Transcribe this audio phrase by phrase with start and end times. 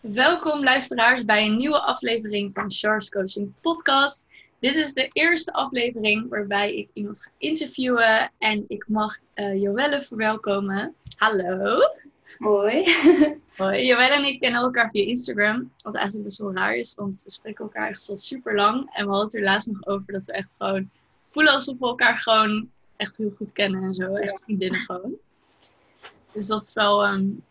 [0.00, 4.26] Welkom luisteraars bij een nieuwe aflevering van Charles Coaching Podcast.
[4.58, 10.02] Dit is de eerste aflevering waarbij ik iemand ga interviewen en ik mag uh, Joelle
[10.02, 10.94] verwelkomen.
[11.16, 11.78] Hallo.
[12.38, 12.84] Hoi.
[13.56, 13.86] Hoi.
[13.86, 17.32] Joelle en ik kennen elkaar via Instagram, wat eigenlijk best wel raar is, want we
[17.32, 18.90] spreken elkaar echt al super lang.
[18.94, 20.90] En we hadden het er laatst nog over dat we echt gewoon
[21.30, 24.14] voelen alsof we elkaar gewoon echt heel goed kennen en zo.
[24.14, 25.14] Echt vriendinnen gewoon.
[26.32, 27.42] Dus dat is wel, um,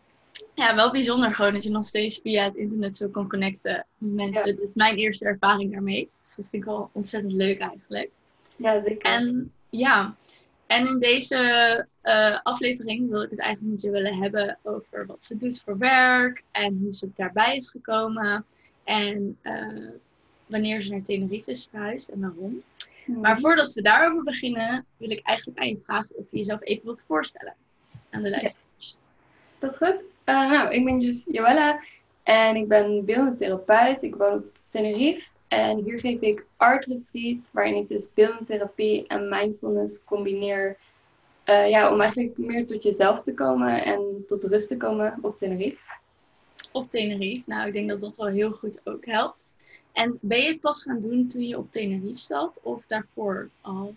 [0.54, 4.12] ja, wel bijzonder gewoon dat je nog steeds via het internet zo kan connecten met
[4.12, 4.48] mensen.
[4.48, 4.54] Ja.
[4.54, 6.10] Dit is mijn eerste ervaring daarmee.
[6.22, 8.10] Dus dat vind ik wel ontzettend leuk eigenlijk.
[8.56, 9.12] Ja, zeker.
[9.12, 10.14] En ja,
[10.66, 11.38] en in deze
[12.02, 15.78] uh, aflevering wil ik het eigenlijk met je willen hebben over wat ze doet voor
[15.78, 18.44] werk en hoe ze daarbij is gekomen
[18.84, 19.88] en uh,
[20.46, 22.62] wanneer ze naar Tenerife is verhuisd en waarom.
[23.04, 23.20] Hmm.
[23.20, 26.84] Maar voordat we daarover beginnen, wil ik eigenlijk aan je vragen of je jezelf even
[26.84, 27.54] wilt voorstellen
[28.10, 28.66] aan de luisteraars.
[28.76, 28.98] Ja.
[29.58, 30.09] Dat is goed.
[30.30, 31.80] Uh, nou, ik ben dus Joella
[32.22, 34.02] en ik ben beeldend therapeut.
[34.02, 39.06] Ik woon op Tenerife en hier geef ik art retreats, waarin ik dus beeldende therapie
[39.06, 40.76] en mindfulness combineer.
[41.46, 45.38] Uh, ja, om eigenlijk meer tot jezelf te komen en tot rust te komen op
[45.38, 45.88] Tenerife.
[46.72, 49.44] Op Tenerife, nou ik denk dat dat wel heel goed ook helpt.
[49.92, 53.94] En ben je het pas gaan doen toen je op Tenerife zat of daarvoor al?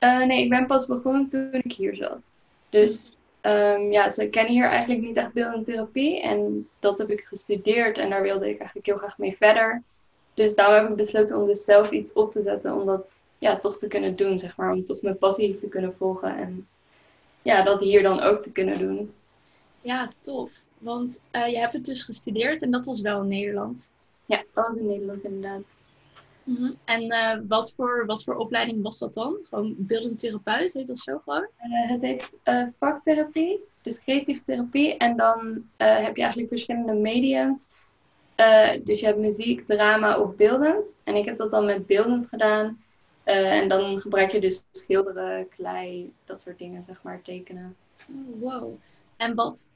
[0.00, 2.20] Uh, nee, ik ben pas begonnen toen ik hier zat.
[2.68, 6.20] Dus um, ja, ze kennen hier eigenlijk niet echt beeldende therapie.
[6.20, 9.82] En dat heb ik gestudeerd en daar wilde ik eigenlijk heel graag mee verder.
[10.34, 13.58] Dus daarom heb ik besloten om dus zelf iets op te zetten om dat ja,
[13.58, 14.72] toch te kunnen doen, zeg maar.
[14.72, 16.68] Om toch mijn passie te kunnen volgen en
[17.42, 19.12] ja, dat hier dan ook te kunnen doen.
[19.80, 20.52] Ja, tof.
[20.78, 23.92] Want uh, je hebt het dus gestudeerd en dat was wel in Nederland.
[24.26, 25.62] Ja, dat was in Nederland inderdaad.
[26.44, 26.74] Mm -hmm.
[26.84, 29.36] En uh, wat, voor, wat voor opleiding was dat dan?
[29.42, 31.48] Gewoon beeldend therapeut, heet dat zo gewoon?
[31.64, 34.96] Uh, het heet uh, vaktherapie, dus creatieve therapie.
[34.96, 37.68] En dan heb je eigenlijk verschillende mediums.
[38.84, 40.94] dus je hebt muziek, drama of beeldend.
[41.04, 42.82] En ik heb dat dan met beeldend gedaan.
[43.24, 47.76] en dan gebruik je dus schilderen, klei, dat soort dingen, zeg maar, tekenen.
[48.08, 48.74] Oh, wow.
[49.16, 49.68] En wat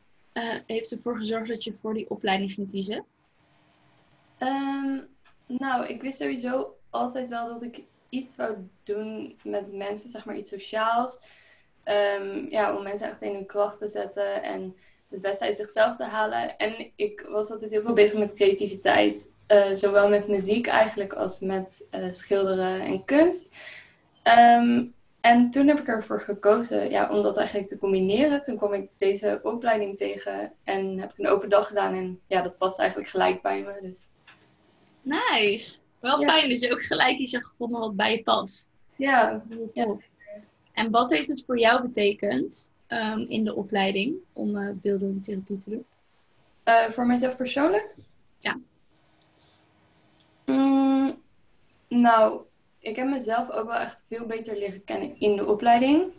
[0.67, 3.05] heeft ervoor gezorgd dat je voor die opleiding ging kiezen?
[4.39, 5.07] Um,
[5.47, 10.37] nou, ik wist sowieso altijd wel dat ik iets wou doen met mensen, zeg maar
[10.37, 11.19] iets sociaals.
[12.19, 14.77] Um, ja, om mensen echt in hun kracht te zetten en
[15.09, 16.57] het beste uit zichzelf te halen.
[16.59, 19.29] En ik was altijd heel veel bezig met creativiteit.
[19.49, 23.55] Uh, zowel met muziek eigenlijk als met uh, schilderen en kunst.
[24.25, 28.43] Um, en toen heb ik ervoor gekozen ja, om dat eigenlijk te combineren.
[28.43, 31.95] Toen kwam ik deze opleiding tegen en heb ik een open dag gedaan.
[31.95, 33.89] En ja, dat past eigenlijk gelijk bij me.
[33.89, 34.07] Dus.
[35.07, 35.79] Nice.
[36.01, 36.27] Wel ja.
[36.27, 38.71] fijn dat je ook gelijk iets hebt gevonden wat bij je past.
[38.97, 39.43] Ja.
[39.73, 39.97] ja.
[40.73, 45.59] En wat heeft het voor jou betekend um, in de opleiding om uh, beeldende therapie
[45.59, 45.85] te doen?
[46.65, 47.95] Uh, voor mijzelf persoonlijk?
[48.39, 48.59] Ja.
[50.45, 51.23] Mm,
[51.89, 52.41] nou,
[52.79, 56.13] ik heb mezelf ook wel echt veel beter leren kennen in de opleiding.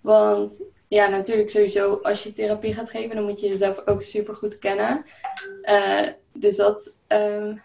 [0.00, 4.34] Want ja, natuurlijk sowieso als je therapie gaat geven, dan moet je jezelf ook super
[4.34, 5.04] goed kennen.
[5.62, 7.62] Uh, dus dat um,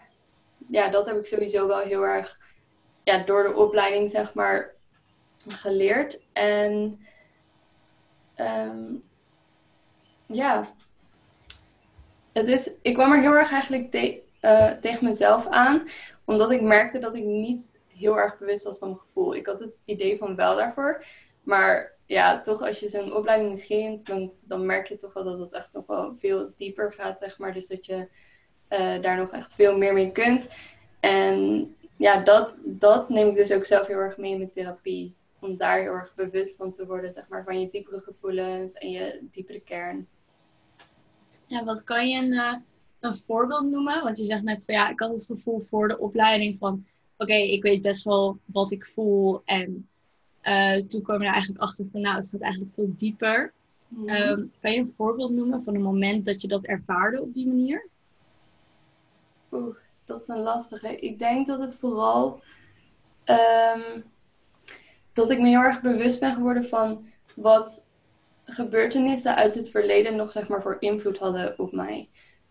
[0.70, 2.38] ja, dat heb ik sowieso wel heel erg
[3.04, 4.74] ja, door de opleiding, zeg maar,
[5.48, 6.20] geleerd.
[6.32, 7.00] En
[8.36, 9.02] um,
[10.26, 10.68] ja,
[12.32, 15.88] het is, ik kwam er heel erg eigenlijk te, uh, tegen mezelf aan,
[16.24, 19.34] omdat ik merkte dat ik niet heel erg bewust was van mijn gevoel.
[19.34, 21.04] Ik had het idee van wel daarvoor,
[21.42, 25.38] maar ja, toch als je zo'n opleiding begint, dan, dan merk je toch wel dat
[25.38, 27.52] het echt nog wel veel dieper gaat, zeg maar.
[27.52, 28.08] Dus dat je
[28.70, 30.48] uh, daar nog echt veel meer mee kunt.
[31.00, 35.14] En ja, dat, dat neem ik dus ook zelf heel erg mee in mijn therapie.
[35.40, 38.90] Om daar heel erg bewust van te worden, zeg maar, van je diepere gevoelens en
[38.90, 40.06] je diepere kern.
[41.46, 42.54] Ja, wat kan je een, uh,
[43.00, 44.02] een voorbeeld noemen?
[44.02, 47.32] Want je zegt net van ja, ik had het gevoel voor de opleiding van oké,
[47.32, 49.42] okay, ik weet best wel wat ik voel.
[49.44, 49.88] En
[50.42, 53.52] uh, toen kwam je er eigenlijk achter van nou, het gaat eigenlijk veel dieper.
[53.88, 54.08] Mm.
[54.08, 57.46] Um, kan je een voorbeeld noemen van een moment dat je dat ervaarde op die
[57.46, 57.88] manier?
[59.52, 60.96] Oeh, dat is een lastige.
[60.96, 62.42] Ik denk dat het vooral.
[63.24, 64.04] Um,
[65.12, 67.82] dat ik me heel erg bewust ben geworden van wat
[68.44, 72.08] gebeurtenissen uit het verleden nog zeg maar voor invloed hadden op mij.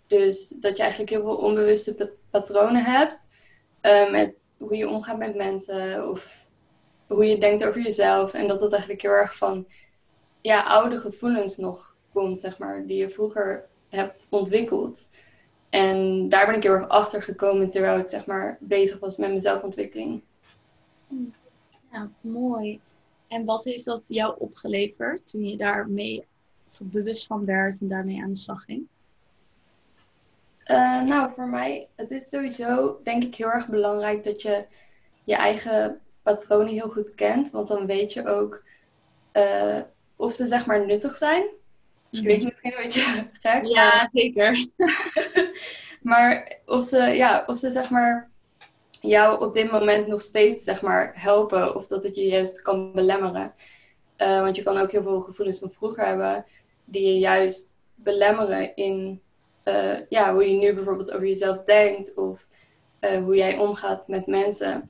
[0.08, 3.28] Dus dat je eigenlijk heel veel onbewuste patronen hebt
[3.82, 6.46] uh, met hoe je omgaat met mensen of
[7.08, 8.34] hoe je denkt over jezelf.
[8.34, 9.68] En dat dat eigenlijk heel erg van
[10.42, 15.10] ja, oude gevoelens nog komt, zeg maar, die je vroeger hebt ontwikkeld.
[15.70, 19.30] En daar ben ik heel erg achter gekomen terwijl ik zeg maar bezig was met
[19.30, 20.22] mijn zelfontwikkeling.
[21.92, 22.80] Ja, mooi.
[23.28, 26.26] En wat heeft dat jou opgeleverd toen je daarmee
[26.80, 28.88] bewust van werd en daarmee aan de slag ging?
[30.66, 34.66] Uh, nou, voor mij, het is sowieso denk ik heel erg belangrijk dat je
[35.24, 37.52] je eigen patronen heel goed kent.
[37.52, 38.64] Want dan weet je ook
[39.34, 39.82] uh,
[40.16, 41.48] of ze zeg maar nuttig zijn.
[42.12, 43.66] Ik weet misschien een beetje gek.
[43.66, 44.10] Ja, maar...
[44.14, 44.66] zeker.
[46.02, 48.30] maar of ze, ja, of ze zeg maar
[49.02, 51.76] jou op dit moment nog steeds zeg maar helpen.
[51.76, 53.54] Of dat het je juist kan belemmeren.
[54.18, 56.46] Uh, want je kan ook heel veel gevoelens van vroeger hebben
[56.86, 59.22] die je juist belemmeren in
[59.64, 62.48] uh, ja, hoe je nu bijvoorbeeld over jezelf denkt of
[63.02, 64.90] uh, hoe jij omgaat met mensen.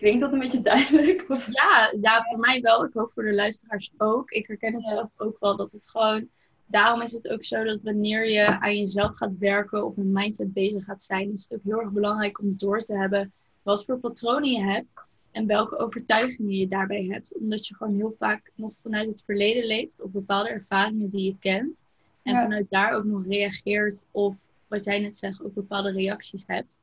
[0.00, 1.24] Klinkt dat een beetje duidelijk?
[1.28, 1.46] Of?
[1.52, 2.84] Ja, ja, voor mij wel.
[2.84, 4.30] Ik hoop voor de luisteraars ook.
[4.30, 6.28] Ik herken het zelf ook wel dat het gewoon.
[6.66, 10.52] Daarom is het ook zo dat wanneer je aan jezelf gaat werken of een mindset
[10.52, 13.32] bezig gaat zijn, is het ook heel erg belangrijk om door te hebben
[13.62, 14.94] wat voor patronen je hebt
[15.30, 17.38] en welke overtuigingen je daarbij hebt.
[17.38, 21.36] Omdat je gewoon heel vaak nog vanuit het verleden leeft op bepaalde ervaringen die je
[21.38, 21.84] kent.
[22.22, 24.34] En vanuit daar ook nog reageert of
[24.68, 26.80] wat jij net zegt, ook bepaalde reacties hebt.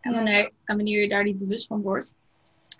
[0.00, 2.14] En wanneer, wanneer je daar niet bewust van wordt,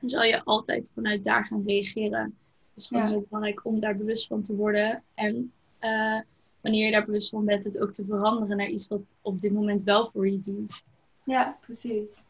[0.01, 2.35] dan zal je altijd vanuit daar gaan reageren.
[2.75, 3.09] Dus gewoon ja.
[3.09, 5.03] heel belangrijk om daar bewust van te worden.
[5.15, 6.21] En uh,
[6.61, 9.53] wanneer je daar bewust van bent, het ook te veranderen naar iets wat op dit
[9.53, 10.83] moment wel voor je dient.
[11.25, 12.25] Ja, precies.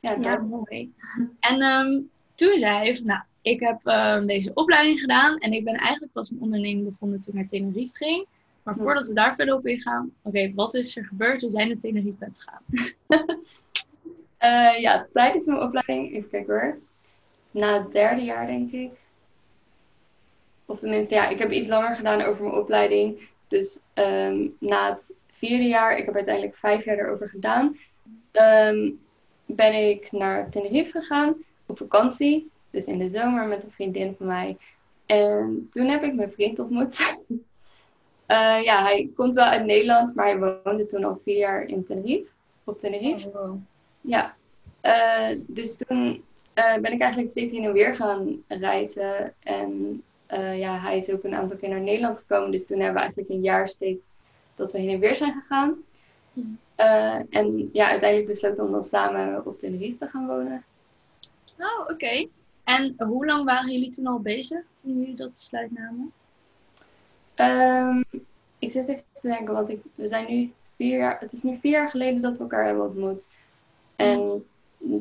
[0.00, 0.92] Ja, ja mooi.
[1.40, 5.74] En um, toen zei hij nou, ik heb um, deze opleiding gedaan en ik ben
[5.74, 8.26] eigenlijk pas een onderneming bevonden toen ik naar Tenerife ging.
[8.62, 11.42] Maar voordat we daar verder op ingaan, oké, wat is er gebeurd?
[11.42, 12.62] We zijn naar Tenerife bent gegaan.
[14.40, 16.78] uh, ja, tijdens mijn opleiding, even kijken hoor.
[17.50, 18.90] Na het derde jaar, denk ik.
[20.66, 23.28] Of tenminste, ja, ik heb iets langer gedaan over mijn opleiding.
[23.48, 27.76] Dus um, na het vierde jaar, ik heb uiteindelijk vijf jaar erover gedaan,
[28.32, 29.00] um,
[29.46, 31.34] ben ik naar Tenerife gegaan
[31.66, 32.50] op vakantie.
[32.70, 34.56] Dus in de zomer met een vriendin van mij.
[35.06, 37.16] En toen heb ik mijn vriend ontmoet.
[38.28, 41.84] Uh, ja, hij komt wel uit Nederland, maar hij woonde toen al vier jaar in
[41.84, 42.32] Tenerife.
[42.64, 43.28] Op Tenerife.
[43.28, 43.52] Oh,
[44.00, 44.36] Ja.
[44.82, 46.24] Uh, dus toen
[46.80, 49.34] ben ik eigenlijk steeds heen en weer gaan reizen.
[49.42, 50.02] En
[50.54, 52.50] ja, hij is ook een aantal keer naar Nederland gekomen.
[52.50, 54.00] Dus toen hebben we eigenlijk een jaar steeds
[54.56, 55.76] dat we heen en weer zijn gegaan.
[56.32, 56.58] Hmm.
[57.30, 60.64] en ja, uiteindelijk besloten om dan samen op Tenerife te gaan wonen.
[61.58, 62.28] Oh, oké.
[62.64, 66.12] En hoe lang waren jullie toen al bezig, toen jullie dat besluit namen?
[67.36, 68.04] Um,
[68.58, 71.58] ik zit even te denken, want ik, we zijn nu vier jaar, het is nu
[71.60, 73.28] vier jaar geleden dat we elkaar hebben ontmoet.
[73.96, 74.44] En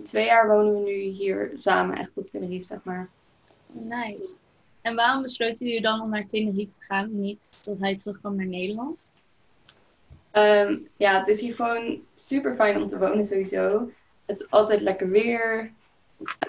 [0.03, 3.09] twee jaar wonen we nu hier samen, echt op Tenerife, zeg maar.
[3.71, 4.37] Nice.
[4.81, 8.45] En waarom besloten jullie dan om naar Tenerife te gaan, niet dat hij terugkwam naar
[8.45, 9.11] Nederland?
[10.31, 13.91] Um, ja, het is hier gewoon super fijn om te wonen sowieso.
[14.25, 15.71] Het is altijd lekker weer.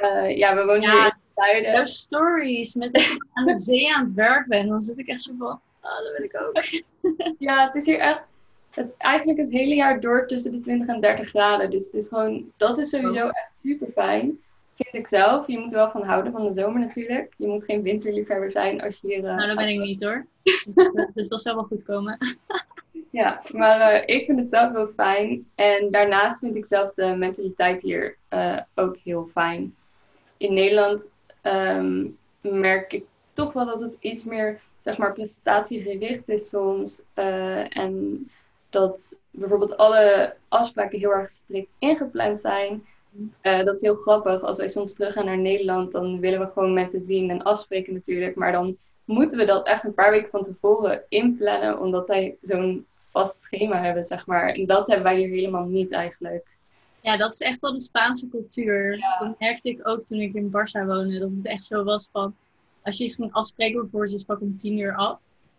[0.03, 1.73] Uh, ja, we wonen hier in het zuiden.
[1.73, 5.07] Jouw stories, met als je aan de zee aan het werk bent, dan zit ik
[5.07, 6.83] echt zo van, Oh, dat wil ik ook.
[7.49, 8.23] ja, het is hier echt
[8.79, 11.71] het, eigenlijk het hele jaar door tussen de 20 en 30 graden.
[11.71, 13.29] Dus het is gewoon, dat is sowieso oh.
[13.29, 14.39] echt super fijn.
[14.75, 15.47] Vind ik zelf.
[15.47, 17.35] Je moet er wel van houden van de zomer natuurlijk.
[17.37, 19.19] Je moet geen winterliefhebber zijn als je hier.
[19.19, 20.27] Uh, nou, dat ben ik niet hoor.
[21.15, 22.19] dus dat zal wel goed komen.
[23.11, 25.47] ja, maar uh, ik vind het zelf wel fijn.
[25.55, 29.75] En daarnaast vind ik zelf de mentaliteit hier uh, ook heel fijn.
[30.37, 31.11] In Nederland
[31.43, 37.03] um, merk ik toch wel dat het iets meer zeg maar, prestatiegericht is soms.
[37.15, 38.29] Uh, en
[38.71, 42.87] dat bijvoorbeeld alle afspraken heel erg strikt ingepland zijn.
[43.43, 44.43] Uh, dat is heel grappig.
[44.43, 47.93] Als wij soms terug gaan naar Nederland, dan willen we gewoon mensen zien en afspreken
[47.93, 48.37] natuurlijk.
[48.37, 52.87] Maar dan moeten we dat echt een paar weken van tevoren inplannen, omdat wij zo'n
[53.11, 54.49] vast schema hebben, zeg maar.
[54.49, 56.47] En dat hebben wij hier helemaal niet eigenlijk.
[57.01, 58.99] Ja, dat is echt wel de Spaanse cultuur.
[59.19, 61.19] Dat merkte ik ook toen ik in Barça woonde.
[61.19, 62.35] Dat het echt zo was van
[62.83, 65.19] als je iets ging afspreken, bijvoorbeeld ze sprak om tien uur af,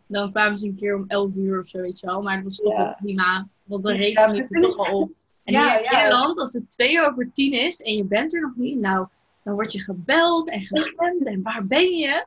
[0.09, 2.21] dan kwamen ze een keer om elf uur of zo, weet je wel.
[2.21, 5.11] Maar dat was toch wel prima, want dan reken je het toch al op.
[5.43, 8.55] En ja, in Nederland, als het twee over tien is en je bent er nog
[8.55, 9.07] niet, nou,
[9.43, 12.25] dan word je gebeld en gestemd en waar ben je?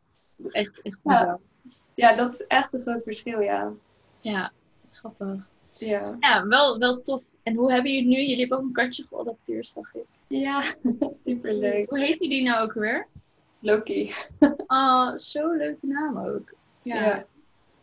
[0.51, 1.39] Echt, echt ja.
[1.95, 3.73] Ja, dat is echt een groot verschil, ja.
[4.21, 4.53] Ja,
[4.91, 5.49] grappig.
[5.71, 7.25] Ja, ja wel, wel tof.
[7.43, 8.17] En hoe hebben jullie nu?
[8.17, 10.05] Jullie hebben ook een katje geadopteerd, zag ik.
[10.27, 10.63] Ja,
[11.25, 11.89] superleuk.
[11.89, 13.07] Hoe heet die nou ook weer?
[13.59, 14.13] Loki.
[14.67, 16.55] oh, zo'n leuke naam ook.
[16.83, 17.27] Ja.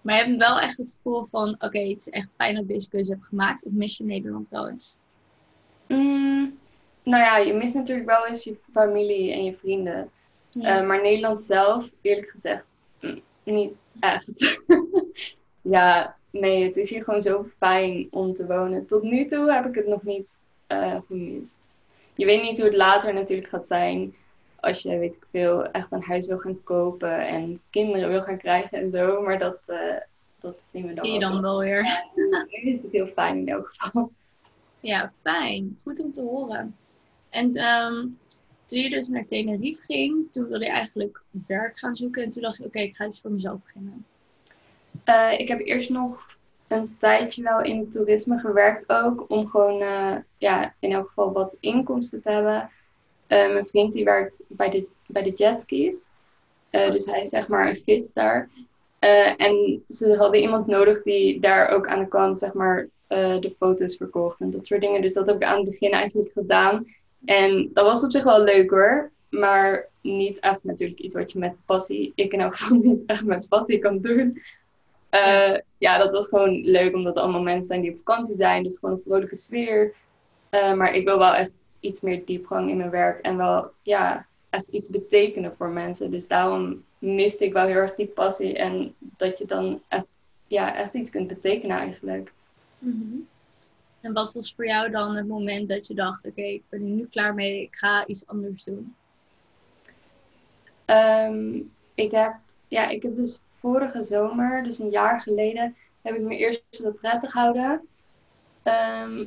[0.01, 2.69] Maar je hebt wel echt het gevoel van, oké, het is echt fijn dat ik
[2.69, 3.65] deze keuze heb gemaakt.
[3.65, 4.97] Of mis je Nederland wel eens?
[5.87, 6.57] Mm,
[7.03, 10.09] nou ja, je mist natuurlijk wel eens je familie en je vrienden.
[10.61, 12.63] Eh, maar Nederland zelf, eerlijk gezegd,
[13.01, 14.61] mm, niet echt.
[15.61, 18.87] ja, nee, het is hier gewoon zo fijn om te wonen.
[18.87, 20.37] Tot nu toe heb ik het nog niet
[20.67, 21.57] uh, gemist.
[22.13, 24.15] Je weet niet hoe het later natuurlijk gaat zijn
[24.61, 28.37] als je, weet ik veel, echt een huis wil gaan kopen en kinderen wil gaan
[28.37, 29.21] krijgen en zo.
[29.21, 29.77] Maar dat, uh,
[30.39, 31.83] dat zien we dan Zie je dan wel weer.
[32.15, 34.11] Nu is het heel fijn in elk geval.
[34.79, 35.77] Ja, fijn.
[35.83, 36.75] Goed om te horen.
[37.29, 38.07] En ehm,
[38.65, 42.23] toen je dus naar Tenerife ging, toen wilde je eigenlijk werk gaan zoeken.
[42.23, 44.05] En toen dacht je, oké, ik ga iets voor mezelf beginnen.
[45.03, 46.37] Eh, ik heb eerst nog
[46.67, 49.25] een tijdje wel in toerisme gewerkt ook.
[49.29, 52.69] Om gewoon eh, ja, in elk geval wat inkomsten te hebben.
[53.29, 56.09] Eh, mijn vriend die werkt bij de, bij de jetskis.
[56.69, 58.49] Eh, dus hij is zeg maar een gids daar.
[58.99, 63.55] Eh, en ze hadden iemand nodig die daar ook aan de kant zeg maar de
[63.57, 65.01] foto's verkocht en dat soort dingen.
[65.01, 66.85] Dus dat heb ik aan het begin eigenlijk gedaan.
[67.25, 69.11] En dat was op zich wel leuk hoor.
[69.29, 73.25] Maar niet echt natuurlijk iets wat je met passie, ik in elk geval niet echt
[73.25, 74.41] met passie kan doen.
[75.77, 78.63] Ja, dat was gewoon leuk omdat het allemaal mensen zijn die op vakantie zijn.
[78.63, 79.93] Dus gewoon een vrolijke sfeer.
[80.51, 83.21] Maar ik wil wel echt iets meer diepgang in mijn werk.
[83.21, 86.11] En wel, ja, echt iets betekenen voor mensen.
[86.11, 88.57] Dus daarom miste ik wel heel erg die passie.
[88.57, 90.07] En dat je dan echt,
[90.47, 92.31] ja, echt iets kunt betekenen eigenlijk.
[92.79, 93.17] Mhm.
[94.01, 96.87] En wat was voor jou dan het moment dat je dacht, oké, ik ben er
[96.87, 98.95] nu klaar mee, ik ga iets anders doen?
[100.85, 101.59] Ehm,
[101.93, 102.35] ik, heb,
[102.67, 107.29] ja, ik heb dus vorige zomer, dus een jaar geleden, heb ik mijn eerste retraite
[107.29, 107.87] gehouden.
[108.63, 109.25] Ehm,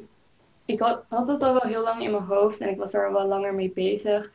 [0.72, 3.06] ik had, had het al wel heel lang in mijn hoofd en ik was er
[3.06, 4.30] al wel langer mee bezig.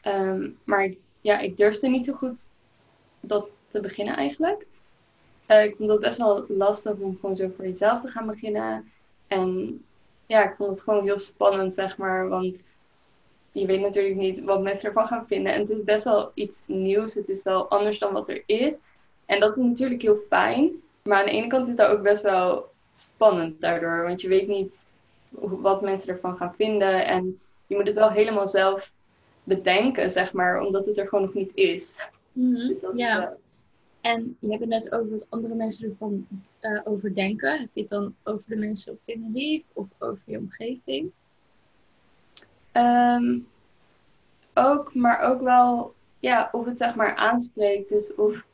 [0.00, 2.48] Ehm, maar ik, ja, ik durfde niet zo goed
[3.20, 4.66] dat te beginnen eigenlijk.
[5.46, 8.92] Eh, ik vond het best wel lastig om gewoon zo voor jezelf te gaan beginnen.
[9.26, 9.80] En
[10.26, 12.28] ja, ik vond het gewoon heel spannend, zeg maar.
[12.28, 12.62] Want
[13.52, 15.52] je weet natuurlijk niet wat mensen ervan gaan vinden.
[15.52, 17.14] En het is best wel iets nieuws.
[17.14, 18.82] Het is wel anders dan wat er is.
[19.26, 20.70] En dat is natuurlijk heel fijn.
[21.02, 24.02] Maar aan de ene kant is dat ook best wel spannend daardoor.
[24.02, 24.86] Want je weet niet
[25.30, 27.06] wat mensen ervan gaan vinden.
[27.06, 28.92] En je moet het wel helemaal zelf
[29.44, 30.60] bedenken, zeg maar.
[30.60, 32.08] Omdat het er gewoon nog niet is.
[32.32, 33.36] Dus dat is Ja,
[34.00, 36.26] en je hebt het net over wat andere mensen ervan
[36.58, 37.58] eh over denken.
[37.58, 41.10] Heb je het dan over de mensen op Tenerife of over je omgeving?
[42.72, 43.38] Ehm,
[44.54, 47.88] ook, maar ook wel, ja, of het zeg maar aanspreekt.
[47.88, 48.44] Dus of,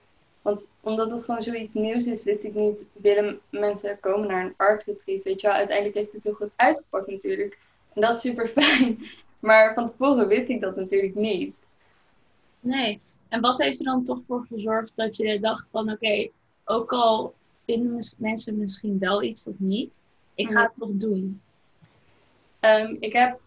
[0.44, 4.54] want omdat het gewoon zoiets nieuws is, wist ik niet, willen mensen komen naar een
[4.56, 5.56] art retreat, weet je wel.
[5.56, 7.58] Uiteindelijk heeft het heel goed uitgepakt natuurlijk.
[7.94, 8.98] En dat is super fijn.
[9.38, 11.54] Maar van tevoren wist ik dat natuurlijk niet.
[12.60, 13.00] Nee.
[13.28, 16.28] En wat heeft er dan toch voor gezorgd dat je dacht van, oké,
[16.64, 17.34] ook al
[17.64, 20.00] vinden mensen misschien wel iets of niet,
[20.34, 21.40] ik ga het toch doen.
[22.60, 23.40] Ehm, ik heb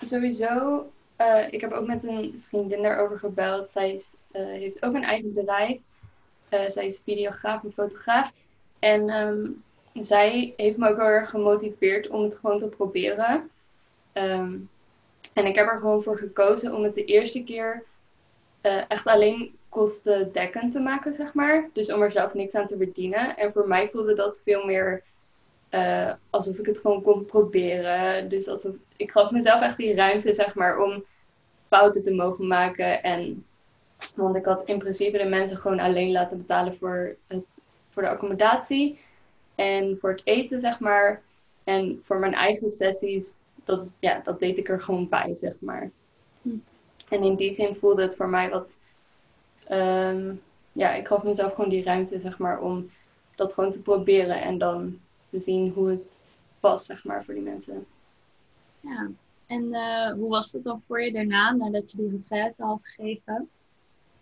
[0.00, 3.70] sowieso, eh, ik heb ook met een vriendin daarover gebeld.
[3.70, 5.80] Zij is, eh, heeft ook een eigen bedrijf.
[6.48, 8.32] Eh, zij is videograaf en fotograaf.
[8.78, 9.46] En ehm,
[10.04, 13.50] zij heeft me ook erg gemotiveerd om het gewoon te proberen.
[14.12, 14.54] Ehm,
[15.32, 17.84] en ik heb er gewoon voor gekozen om het de eerste keer
[18.60, 21.68] eh, echt alleen kostendekkend te maken, zeg maar.
[21.72, 23.36] Dus om er zelf niks aan te verdienen.
[23.36, 25.02] En voor mij voelde dat veel meer
[25.68, 28.28] eh, alsof ik het gewoon kon proberen.
[28.28, 31.04] Dus alsof, ik gaf mezelf echt die ruimte, zeg maar, om
[31.68, 33.02] fouten te mogen maken.
[33.02, 33.44] En,
[34.14, 37.58] want ik had in principe de mensen gewoon alleen laten betalen voor, het,
[37.90, 38.98] voor de accommodatie
[39.54, 41.22] en voor het eten, zeg maar.
[41.64, 43.34] En voor mijn eigen sessies,
[43.64, 45.90] dat, ja, dat deed ik er gewoon bij, zeg maar.
[46.42, 46.48] Hm.
[47.08, 48.76] En in die zin voelde het voor mij wat...
[49.66, 50.34] ehm,
[50.72, 52.90] ja, ik gaf mezelf gewoon die ruimte, zeg maar, om
[53.34, 54.40] dat gewoon te proberen.
[54.42, 55.00] En dan
[55.30, 56.16] te zien hoe het
[56.60, 57.86] past, zeg maar, voor die mensen.
[58.80, 59.10] Ja.
[59.46, 63.48] En eh, hoe was het dan voor je daarna, nadat je die retraite had gegeven?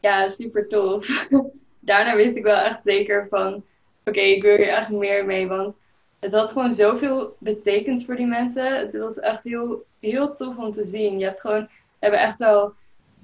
[0.04, 1.28] Ja, super tof.
[1.80, 3.64] Daarna wist ik wel echt zeker van,
[4.04, 5.76] oké, ik wil hier echt meer mee, want
[6.20, 8.78] het had gewoon zoveel betekend voor die mensen.
[8.78, 11.18] Het was echt heel, heel tof om te zien.
[11.18, 12.74] Je hebt gewoon, we hebben echt wel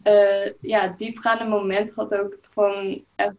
[0.02, 3.34] eh, ja, diepgaande momenten gehad, ook gewoon echt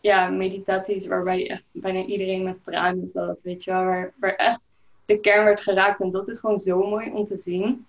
[0.00, 4.60] ja, meditaties waarbij echt bijna iedereen met tranen zat, weet je wel, waar, waar echt
[5.04, 6.00] de kern werd geraakt.
[6.00, 7.86] En dat is gewoon zo mooi om te zien.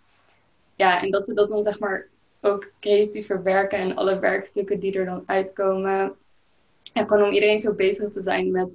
[0.75, 2.07] Ja, en dat ze dat dan zeg maar
[2.45, 6.15] ook creatief verwerken en alle werkstukken die er dan uitkomen.
[6.93, 8.67] En gewoon om iedereen zo bezig te zijn met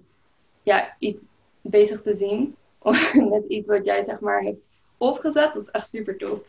[0.62, 1.20] ja, iets
[1.60, 2.54] bezig te zien.
[2.82, 5.54] Of met iets wat jij zeg maar hebt opgezet.
[5.54, 6.40] Dat is echt super tof.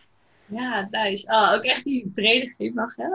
[0.45, 1.27] Ja, nice.
[1.27, 3.07] Ah, ook echt die brede glimlach, hè?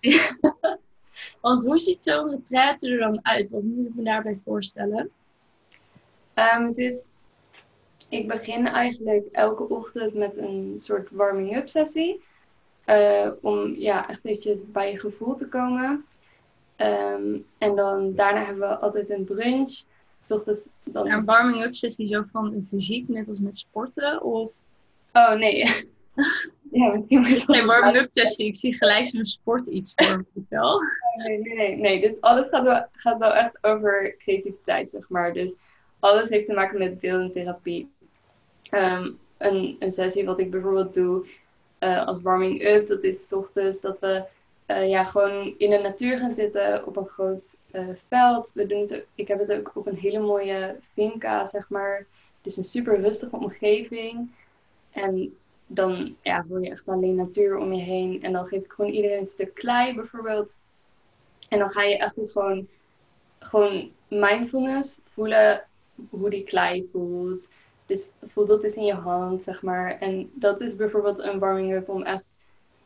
[1.40, 3.50] Want hoe ziet zo'n retraite er dan uit?
[3.50, 5.10] Wat moet ik me daarbij voorstellen?
[6.34, 7.06] Ehm, het is,
[8.08, 12.22] ik begin eigenlijk elke ochtend met een soort warming-up sessie.
[12.84, 16.04] Eh, om ja, echt eventjes bij je gevoel te komen.
[16.76, 19.82] Ehm, en dan daarna hebben we altijd een brunch.
[20.24, 21.10] 's Ochtends dan...
[21.10, 24.22] Een warming-up sessie zo van fysiek, net als met sporten?
[24.22, 24.52] Of
[25.12, 25.64] Oh nee.
[26.72, 28.48] Ja, je Geen warming-up testing.
[28.48, 30.80] Ik zie gelijk zo'n sport iets voor me, wel.
[31.16, 31.76] Nee, nee, nee.
[31.76, 32.00] nee.
[32.00, 35.32] Dit alles gaat wel, gaat wel echt over creativiteit, zeg maar.
[35.32, 35.56] Dus
[35.98, 37.90] alles heeft te maken met beeldende therapie.
[38.70, 41.26] Ehm, een, een sessie wat ik bijvoorbeeld doe
[41.82, 44.24] eh, als warming-up, dat is 's ochtends dat we
[44.66, 48.50] eh, ja, gewoon in de natuur gaan zitten op een groot eh, veld.
[48.54, 52.06] We doen het, ik heb het ook op een hele mooie finca, zeg maar.
[52.42, 54.30] Dus een super rustige omgeving.
[54.90, 55.36] En
[55.66, 58.22] dan ja, hoor je echt alleen natuur om je heen.
[58.22, 60.56] En dan geef ik gewoon iedereen een stuk klei bijvoorbeeld.
[61.48, 62.68] En dan ga je echt dus gewoon,
[63.38, 65.64] gewoon mindfulness voelen
[66.10, 67.48] hoe die klei voelt.
[67.92, 69.98] Dus voel dat eens in je hand, zeg maar.
[69.98, 72.24] En dat is bijvoorbeeld een warming-up om echt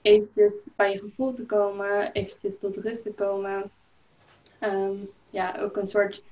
[0.02, 2.12] eventjes bij je gevoel te komen.
[2.12, 3.70] Eventjes tot rust te komen.
[4.58, 4.94] Ehm,
[5.30, 6.22] ja, ook een soort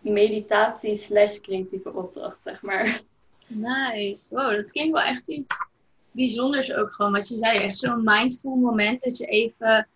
[0.00, 3.00] meditatie slash creatieve opdracht, zeg maar.
[3.46, 4.26] Nice.
[4.30, 5.66] Wow, dat klinkt wel echt iets
[6.10, 7.12] bijzonders ook gewoon.
[7.12, 9.88] Wat je zei, echt zo'n mindful moment dat je even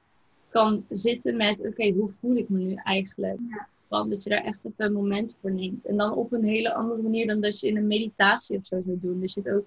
[0.48, 3.40] kan zitten met, oké, hoe voel ik me nu eigenlijk?
[3.88, 5.86] Dat je daar echt even een moment voor neemt.
[5.86, 8.82] En dan op een hele andere manier dan dat je in een meditatie of zo
[8.84, 9.20] zou doen.
[9.20, 9.66] Dus je het ook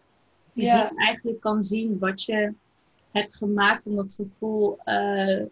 [0.49, 0.91] fysiek Ja.
[0.95, 2.53] eigenlijk kan zien wat je
[3.11, 5.43] hebt gemaakt om dat gevoel eh,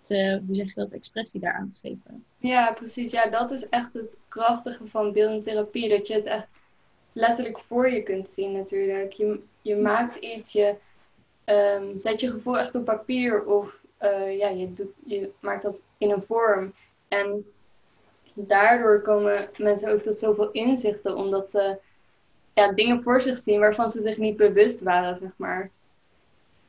[0.00, 2.24] te, hoe zeg je dat, expressie daaraan te geven.
[2.38, 3.12] Ja, precies.
[3.12, 5.88] Ja, dat is echt het krachtige van beeldende therapie.
[5.88, 6.46] Dat je het echt
[7.12, 9.12] letterlijk voor je kunt zien natuurlijk.
[9.12, 10.76] Je, je maakt iets, je
[11.44, 15.76] ehm, zet je gevoel echt op papier of eh, ja, je, doet, je maakt dat
[15.98, 16.72] in een vorm.
[17.08, 17.44] En
[18.34, 21.78] daardoor komen mensen ook tot zoveel inzichten, omdat ze
[22.54, 25.70] ja, dingen voor zich zien waarvan ze zich niet bewust waren, zeg maar.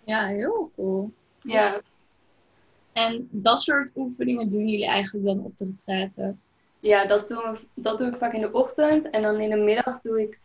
[0.03, 1.11] Ja, heel cool.
[1.41, 1.81] Ja,
[2.93, 6.35] En dat soort oefeningen doen jullie eigenlijk dan op de retraite?
[6.79, 9.09] Ja, dat, doen we, dat doe ik vaak in de ochtend.
[9.09, 10.39] En dan in de middag doe ik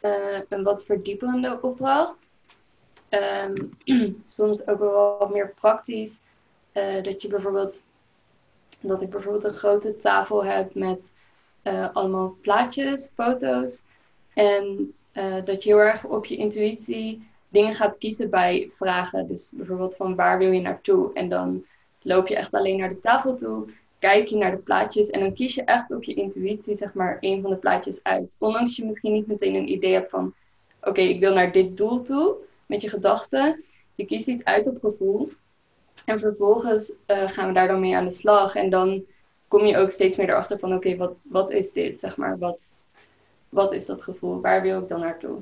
[0.00, 2.28] eh, een wat verdiepende opdracht.
[3.08, 3.54] Ehm,
[4.26, 6.20] soms ook wel wat meer praktisch.
[6.72, 7.82] Eh, dat je bijvoorbeeld
[8.88, 11.10] dat ik bijvoorbeeld een grote tafel heb met
[11.62, 13.82] eh, allemaal plaatjes, foto's.
[14.34, 19.28] En eh, dat je heel erg op je intuïtie dingen gaat kiezen bij vragen.
[19.28, 21.12] Dus bijvoorbeeld van waar wil je naartoe?
[21.12, 21.64] En dan
[22.02, 23.68] loop je echt alleen naar de tafel toe
[24.04, 27.16] kijk je naar de plaatjes en dan kies je echt op je intuïtie, zeg maar,
[27.20, 28.34] een van de plaatjes uit.
[28.38, 30.34] Ondanks je misschien niet meteen een idee hebt van,
[30.82, 33.64] oké, ik wil naar dit doel toe, met je gedachten.
[33.94, 35.32] Je kiest iets uit op gevoel.
[36.04, 38.54] En vervolgens eh, gaan we daar dan mee aan de slag.
[38.54, 39.04] En dan
[39.48, 42.58] kom je ook steeds meer erachter van, oké, wat, wat is dit, zeg maar, wat,
[43.48, 44.40] wat is dat gevoel?
[44.40, 45.38] Waar wil ik dan naartoe?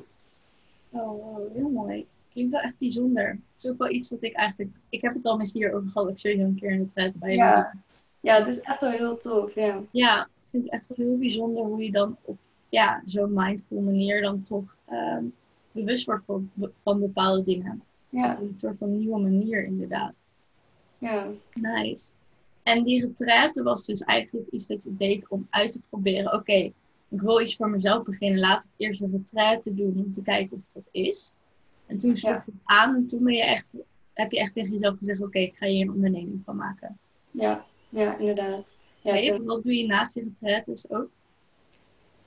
[0.91, 2.07] Oh, wow, heel mooi.
[2.29, 3.29] Klinkt wel echt bijzonder.
[3.29, 4.71] Het is ook wel iets wat ik eigenlijk...
[4.89, 6.09] Ik heb het al eens hier over gehad.
[6.09, 7.71] Ik sowieso een keer in de trein bij je Ja.
[7.73, 7.81] doen.
[8.21, 9.83] Ja, het is echt wel heel tof, ja.
[9.91, 12.37] Ja, ik vind het echt wel heel bijzonder hoe je dan op
[12.69, 15.25] ja, zo'n mindful manier dan toch ehm,
[15.73, 17.83] bewust wordt van, van bepaalde dingen.
[18.09, 20.33] Ja, Op een soort van nieuwe manier inderdaad.
[21.03, 21.27] Ja.
[21.55, 22.13] Nice.
[22.63, 26.33] En die retraite was dus eigenlijk iets dat je deed om uit te proberen.
[26.33, 26.53] Oké,
[27.09, 28.39] ik wil iets voor mezelf beginnen.
[28.41, 31.37] Laat ik eerst een retraite doen om te kijken of het dat is.
[31.87, 32.43] En toen sloeg Ja.
[32.47, 33.73] het aan en toen ben je echt,
[34.13, 36.99] heb je echt tegen jezelf gezegd: Oké, ik ga hier een onderneming van maken.
[37.31, 38.65] Ja, ja, inderdaad.
[39.03, 41.09] Ja, Nee, want wat doe je naast die retraites ook?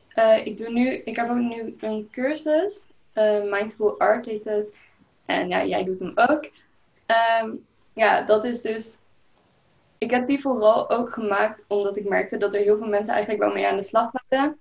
[0.07, 4.67] Eh, ik doe nu, ik heb ook nu een cursus, eh, Mindful Art heet het.
[5.25, 6.49] En ja, jij doet hem ook.
[7.05, 7.51] Ehm,
[7.95, 8.97] ja, dat is dus.
[9.97, 13.43] Ik heb die vooral ook gemaakt omdat ik merkte dat er heel veel mensen eigenlijk
[13.43, 14.59] wel mee aan de slag waren.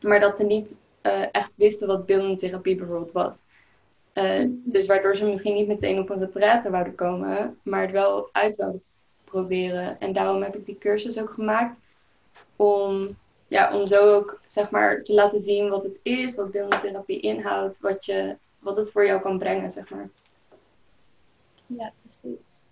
[0.00, 3.42] Maar dat ze niet eh, echt wisten wat beeldende therapie bijvoorbeeld was.
[4.12, 8.28] Eh, dus waardoor ze misschien niet meteen op een retraite wouden komen, maar het wel
[8.32, 8.82] uit wouden
[9.24, 10.00] proberen.
[10.00, 11.76] En daarom heb ik die cursus ook gemaakt
[12.56, 13.08] om
[13.48, 17.20] ja, om zo ook zeg maar te laten zien wat het is, wat beeldende therapie
[17.20, 20.08] inhoudt, wat, je, wat het voor jou kan brengen, zeg maar.
[21.78, 22.68] Ja, precies.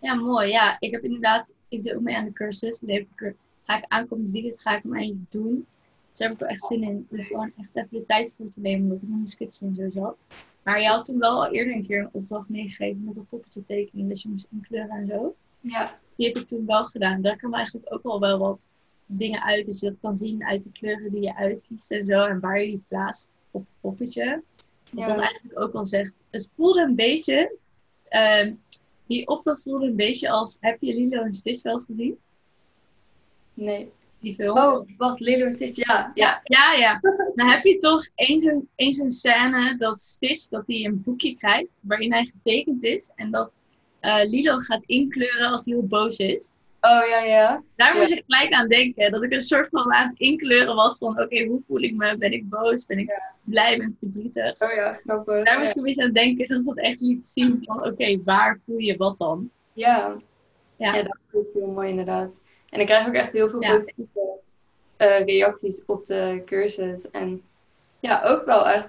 [0.00, 0.48] Ja, mooi.
[0.48, 2.78] Ja, ik heb inderdaad, ik doe ook mee aan de cursus.
[2.78, 5.66] Die heb ik ga ik aankomend weekend ga ik hem eigenlijk doen.
[6.10, 7.06] Dus daar heb ik wel echt zin in.
[7.10, 9.88] Om gewoon echt even de tijd voor te nemen, omdat ik mijn scriptie en zo
[9.88, 10.26] zat.
[10.62, 13.64] Maar je had toen wel al eerder een keer een opdracht meegegeven met dat poppetje
[13.66, 15.34] tekenen, dat je moest inkleuren en zo.
[15.60, 17.22] Ja, Die heb ik toen wel gedaan.
[17.22, 18.66] Daar kan eigenlijk ook al wel wat
[19.06, 19.66] dingen uit.
[19.66, 22.24] Dat je dat kan zien uit de kleuren die je uitkiest en zo.
[22.24, 24.42] En waar je die plaatst op het poppetje.
[24.90, 25.06] Wat Ja.
[25.06, 26.22] dat eigenlijk ook al zegt.
[26.30, 27.56] Het voelde een beetje.
[28.08, 28.52] Ehm,
[29.06, 30.56] die opdracht voelde een beetje als.
[30.60, 32.18] Heb je Lilo en Stitch wel eens gezien?
[33.54, 33.92] nee.
[34.20, 34.58] Die film?
[34.58, 36.10] Oh, wacht, Lilo en Stitch, ja.
[36.14, 37.00] Ja, Ja, ja.
[37.34, 41.76] Dan heb je toch zo'n één zo'n scène dat Stitch dat hij een boekje krijgt
[41.80, 43.12] waarin hij getekend is.
[43.14, 43.60] En dat
[44.00, 46.54] eh, Lilo gaat inkleuren als hij heel boos is.
[46.86, 47.62] Oh ja, ja.
[47.76, 47.98] Daar Ja.
[47.98, 49.10] moest ik gelijk aan denken.
[49.10, 52.16] Dat ik een soort van aan het inkleuren was van, oké, hoe voel ik me?
[52.18, 52.86] Ben ik boos?
[52.86, 53.78] Ben ik blij?
[53.78, 54.60] Ben ik verdrietig?
[54.62, 55.00] Oh ja.
[55.42, 56.46] Daar moest ik een beetje aan denken.
[56.46, 59.50] Dat dat echt liet zien van, oké, waar voel je wat dan?
[59.72, 60.16] Ja.
[60.76, 60.92] Ja.
[61.02, 62.30] Dat is heel mooi inderdaad.
[62.70, 64.38] En ik krijg ook echt heel veel positieve
[64.96, 67.10] eh, reacties op de cursus.
[67.10, 67.42] En
[68.00, 68.88] ja, ook wel echt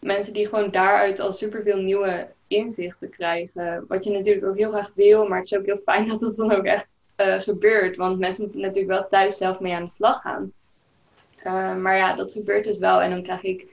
[0.00, 3.84] mensen die gewoon daaruit al superveel nieuwe inzichten krijgen.
[3.88, 6.36] Wat je natuurlijk ook heel graag wil, maar het is ook heel fijn dat het
[6.36, 7.96] dan ook echt eh, gebeurt.
[7.96, 10.52] Want mensen moeten natuurlijk wel thuis zelf mee aan de slag gaan.
[11.42, 13.00] Eh, maar ja, dat gebeurt dus wel.
[13.02, 13.66] En dan krijg ik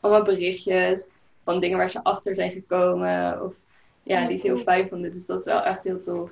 [0.00, 1.10] allemaal berichtjes
[1.44, 3.42] van dingen waar ze achter zijn gekomen.
[3.44, 3.54] Of
[4.02, 5.12] ja, die is heel fijn vonden.
[5.12, 6.30] Dus dat is wel echt heel tof.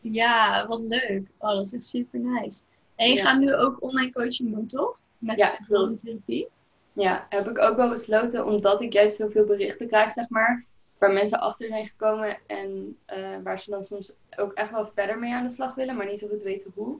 [0.00, 1.22] Ja, wat leuk.
[1.38, 2.62] Oh, dat is echt super nice.
[2.96, 3.22] En je Ja.
[3.22, 4.98] gaat nu ook online coaching doen, toch?
[5.18, 6.48] Met Ja, therapie.
[6.92, 10.64] Ja, heb ik ook wel besloten, omdat ik juist zoveel berichten krijg, zeg maar,
[11.00, 15.18] waar mensen achter zijn gekomen en eh, waar ze dan soms ook echt wel verder
[15.18, 16.98] mee aan de slag willen, maar niet zo goed weten hoe.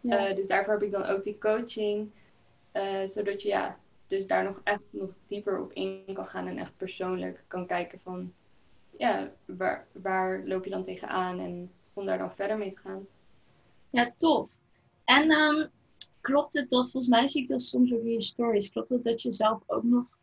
[0.00, 0.28] Ja.
[0.28, 2.10] Eh, dus daarvoor heb ik dan ook die coaching,
[2.72, 6.58] eh, zodat je ja, dus daar nog echt nog dieper op in kan gaan en
[6.58, 8.32] echt persoonlijk kan kijken van,
[8.96, 13.06] ja, waar, waar loop je dan tegenaan en om daar dan verder mee te gaan.
[13.90, 14.58] Ja, tof.
[15.04, 15.66] En ehm,
[16.20, 19.04] klopt het dat, volgens mij zie ik dat soms ook in je stories, klopt het
[19.04, 20.20] dat je zelf ook nog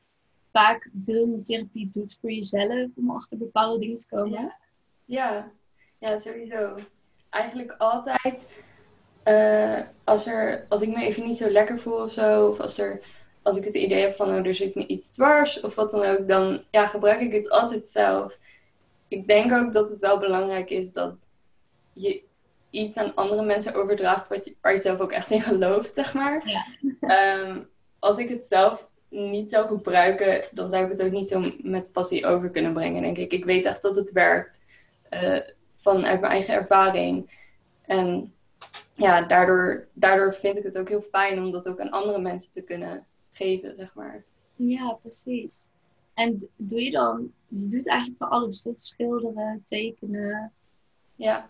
[0.51, 4.31] vaak beeldende therapie doet voor jezelf om achter bepaalde dingen te komen?
[4.31, 4.57] Ja.
[5.05, 5.51] Ja,
[5.97, 6.75] ja, sowieso.
[7.29, 8.47] Eigenlijk altijd
[9.23, 12.77] eh, als, er, als ik me even niet zo lekker voel of zo, of als,
[12.77, 13.01] er,
[13.41, 16.03] als ik het idee heb van oh, er zit me iets dwars of wat dan
[16.03, 18.39] ook, dan ja, gebruik ik het altijd zelf.
[19.07, 21.27] Ik denk ook dat het wel belangrijk is dat
[21.93, 22.21] je
[22.69, 26.13] iets aan andere mensen overdraagt wat je, waar je zelf ook echt in gelooft, zeg
[26.13, 26.47] maar.
[26.47, 26.65] Ja.
[26.99, 27.59] Ehm,
[27.99, 31.91] als ik het zelf niet zou gebruiken, dan zou ik het ook niet zo met
[31.91, 33.31] passie over kunnen brengen, denk ik.
[33.31, 34.61] Ik weet echt dat het werkt
[35.09, 35.39] eh,
[35.75, 37.37] vanuit mijn eigen ervaring.
[37.81, 38.33] En
[38.95, 42.51] ja, daardoor, daardoor vind ik het ook heel fijn om dat ook aan andere mensen
[42.51, 44.23] te kunnen geven, zeg maar.
[44.55, 45.69] Ja, precies.
[46.13, 48.75] En doe je dan, je doet eigenlijk van alles, toch?
[48.77, 50.51] Schilderen, tekenen.
[51.15, 51.49] Ja,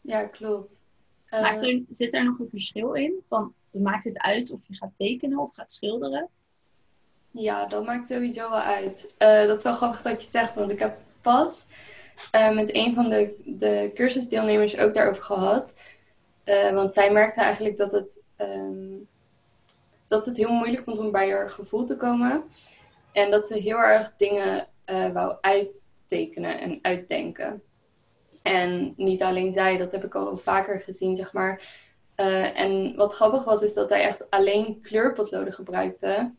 [0.00, 0.82] ja klopt.
[1.26, 3.22] Eh, Maakt er, zit er nog een verschil in?
[3.28, 6.28] Van, maakt het uit of je gaat tekenen of gaat schilderen?
[7.32, 9.14] Ja, dat maakt sowieso wel uit.
[9.18, 11.66] Eh, dat is wel grappig dat je zegt, want ik heb pas
[12.30, 15.74] eh, met een van de, de cursusdeelnemers ook daarover gehad.
[16.44, 18.96] Eh, want zij merkte eigenlijk dat het, ehm,
[20.08, 22.42] dat het heel moeilijk vond om bij haar gevoel te komen.
[23.12, 24.68] En dat ze heel erg dingen
[25.12, 27.62] wou uittekenen en uitdenken.
[28.42, 31.62] En niet alleen zij, dat heb ik al vaker gezien, zeg maar.
[32.54, 36.32] En wat grappig was, is dat hij echt alleen kleurpotloden gebruikte.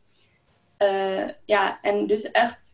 [0.81, 2.73] Eh, ja, en dus echt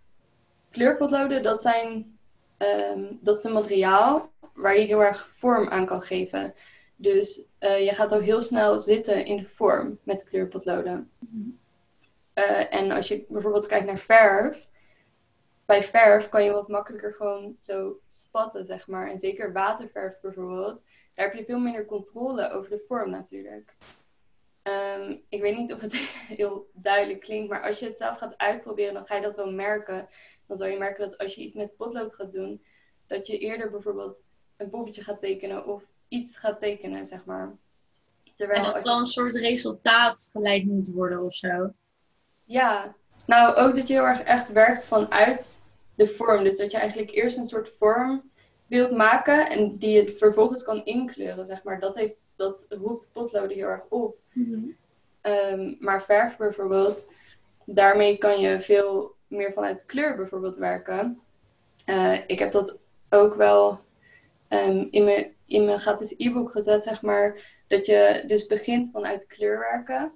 [0.70, 2.17] kleurpotloden, dat zijn
[2.58, 6.54] ehm, dat is een materiaal waar je heel erg vorm aan kan geven.
[6.96, 11.12] Dus eh, je gaat ook heel snel zitten in de vorm met kleurpotloden.
[12.34, 14.67] Eh, en als je bijvoorbeeld kijkt naar verf,
[15.65, 19.10] bij verf kan je wat makkelijker gewoon zo spatten, zeg maar.
[19.10, 23.76] En zeker waterverf bijvoorbeeld, daar heb je veel minder controle over de vorm natuurlijk.
[24.67, 25.93] Ehm, ik weet niet of het
[26.38, 29.51] heel duidelijk klinkt, maar als je het zelf gaat uitproberen, dan ga je dat wel
[29.51, 30.08] merken.
[30.47, 32.63] Dan zal je merken dat als je iets met potlood gaat doen,
[33.08, 34.23] dat je eerder bijvoorbeeld
[34.58, 37.56] een poppetje gaat tekenen of iets gaat tekenen, zeg maar.
[38.36, 39.01] Terwijl En dat als dan je...
[39.01, 41.73] een soort resultaat geleid moet worden of zo.
[42.43, 45.60] Ja, nou ook dat je heel erg echt werkt vanuit
[45.95, 46.43] de vorm.
[46.43, 48.32] Dus dat je eigenlijk eerst een soort vorm
[48.67, 51.80] wilt maken en die je vervolgens kan inkleuren, zeg maar.
[51.80, 54.17] Dat, heeft, dat roept potloden heel erg op.
[55.21, 57.06] Ehm, maar verf bijvoorbeeld,
[57.65, 61.21] daarmee kan je veel meer vanuit kleur bijvoorbeeld werken.
[61.86, 62.78] Eh, ik heb dat
[63.10, 63.80] ook wel
[64.47, 67.56] ehm, in, mijn, in mijn gratis e-book gezet, zeg maar.
[67.67, 70.12] Dat je dus begint vanuit kleur werken.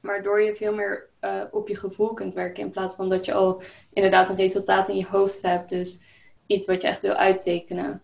[0.00, 2.62] Waardoor je veel meer eh, op je gevoel kunt werken.
[2.62, 5.68] In plaats van dat je al inderdaad een resultaat in je hoofd hebt.
[5.68, 6.02] Dus
[6.46, 8.02] iets wat je echt wil uittekenen.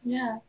[0.00, 0.42] Ja.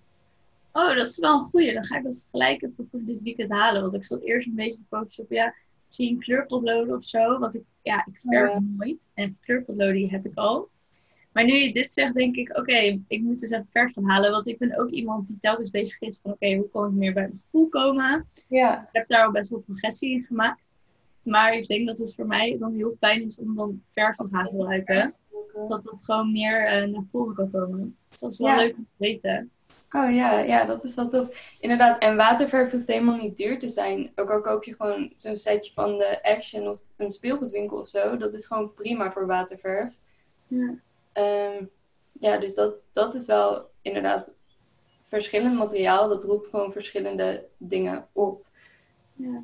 [0.74, 1.74] Oh, dat is wel een goeie.
[1.74, 3.82] Dan ga ik dat gelijk even voor dit weekend halen.
[3.82, 5.54] Want ik zat eerst een beetje te focussen op, ja,
[5.88, 7.40] zie een kleurpotloden of zo?
[7.40, 8.60] Want ik, ja, ik verf Ja.
[8.78, 9.10] nooit.
[9.14, 10.70] En kleurpotloden heb ik al.
[11.34, 14.32] Maar nu je dit zegt, denk ik, oké, ik moet dus even verf gaan halen.
[14.32, 17.14] Want ik ben ook iemand die telkens bezig is van, oké, hoe kan ik meer
[17.14, 18.28] bij mijn gevoel komen?
[18.50, 18.82] Ja.
[18.82, 20.74] Ik heb daar al best wel progressie in gemaakt.
[21.24, 24.28] Maar ik denk dat het voor mij dan heel fijn is om dan verf te
[24.32, 25.12] gaan gebruiken.
[25.68, 27.96] Dat dat gewoon meer eh, naar voren kan komen.
[28.10, 28.56] Dus dat is wel Ja.
[28.58, 29.52] leuk om te weten.
[29.94, 31.56] Oh ja, ja, dat is wel tof.
[31.60, 34.12] Inderdaad, en waterverf hoeft helemaal niet duur te zijn.
[34.16, 38.18] Ook al koop je gewoon zo'n setje van de Action of een speelgoedwinkel of zo.
[38.18, 39.94] Dat is gewoon prima voor waterverf.
[40.48, 40.76] Ja.
[41.14, 41.66] Ehm,
[42.12, 44.32] ja, dus dat, dat is wel inderdaad
[45.04, 48.48] verschillend materiaal, dat roept gewoon verschillende dingen op.
[49.16, 49.44] Ja.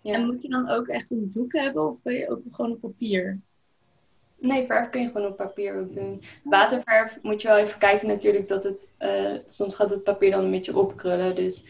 [0.00, 0.14] ja.
[0.14, 2.80] En moet je dan ook echt een doek hebben of ben je ook gewoon op
[2.80, 3.40] papier?
[4.42, 6.22] Nee, verf kun je gewoon op papier ook doen.
[6.44, 8.90] Waterverf moet je wel even kijken natuurlijk dat het...
[8.98, 11.34] Uh, soms gaat het papier dan een beetje opkrullen.
[11.34, 11.64] Dus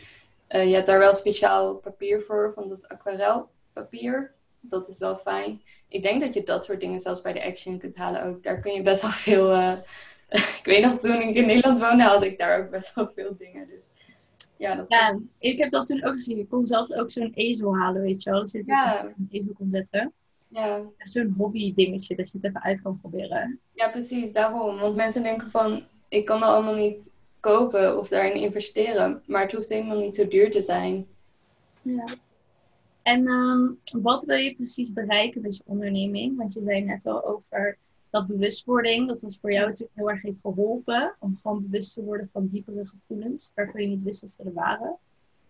[0.49, 4.33] uh, je hebt daar wel speciaal papier voor, van dat aquarelpapier.
[4.61, 5.63] Dat is wel fijn.
[5.89, 8.43] Ik denk dat je dat soort dingen zelfs bij de Action kunt halen ook.
[8.43, 9.53] Daar kun je best wel veel...
[9.53, 9.73] Uh,
[10.59, 13.35] ik weet nog, toen ik in Nederland woonde, had ik daar ook best wel veel
[13.39, 13.69] dingen.
[13.69, 13.91] Dus
[14.57, 16.39] ja, dat ja ik heb dat toen ook gezien.
[16.39, 18.41] Ik kon zelf ook zo'n ezel halen, weet je wel.
[18.41, 19.05] Dat je ja.
[19.05, 20.13] een ezel kon zetten.
[20.53, 20.83] Ja.
[20.99, 23.61] Zo'n hobby dingetje dat je het even uit kan proberen.
[23.75, 24.79] Ja, precies, daarom.
[24.79, 27.11] Want mensen denken van, ik kan dat allemaal niet
[27.41, 29.23] kopen of daarin investeren.
[29.27, 31.07] Maar het hoeft helemaal niet zo duur te zijn.
[31.83, 32.05] Ja.
[33.03, 36.37] En um, wat wil je precies bereiken met je onderneming?
[36.37, 37.79] Want je zei net al over
[38.11, 41.15] dat bewustwording, dat dat voor jou natuurlijk heel erg heeft geholpen.
[41.19, 44.53] Om gewoon bewust te worden van diepere gevoelens, waarvoor je niet wist dat ze er
[44.53, 44.97] waren.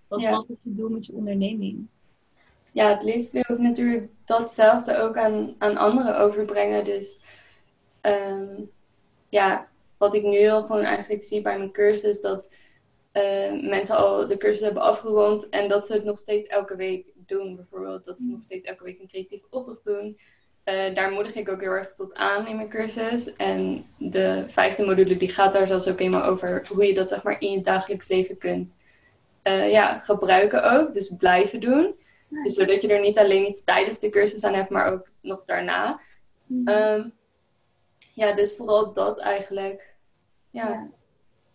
[0.08, 1.86] Wat wat je doen met je onderneming?
[2.72, 6.84] Ja, het liefst wil ik natuurlijk datzelfde ook aan, aan anderen overbrengen.
[6.84, 7.20] Dus
[8.00, 8.60] ehm,
[9.28, 12.50] ja, wat ik nu heel gewoon eigenlijk zie bij mijn cursus, dat
[13.12, 17.06] uh, mensen al de cursus hebben afgerond en dat ze het nog steeds elke week
[17.14, 17.56] doen.
[17.56, 20.18] Bijvoorbeeld dat ze nog steeds elke week een creatieve opdracht doen.
[20.64, 23.32] Uh, daar moedig ik ook heel erg tot aan in mijn cursus.
[23.32, 27.22] En de vijfde module die gaat daar zelfs ook helemaal over hoe je dat zeg
[27.22, 28.76] maar in je dagelijks leven kunt
[29.44, 30.94] uh, ja, gebruiken ook.
[30.94, 31.94] Dus blijven doen.
[32.42, 35.44] Dus zodat je er niet alleen iets tijdens de cursus aan hebt, maar ook nog
[35.44, 36.00] daarna.
[36.46, 36.68] Mhm.
[36.68, 37.08] Ehm,
[38.14, 39.94] ja, dus vooral dat eigenlijk.
[40.50, 40.88] Ja.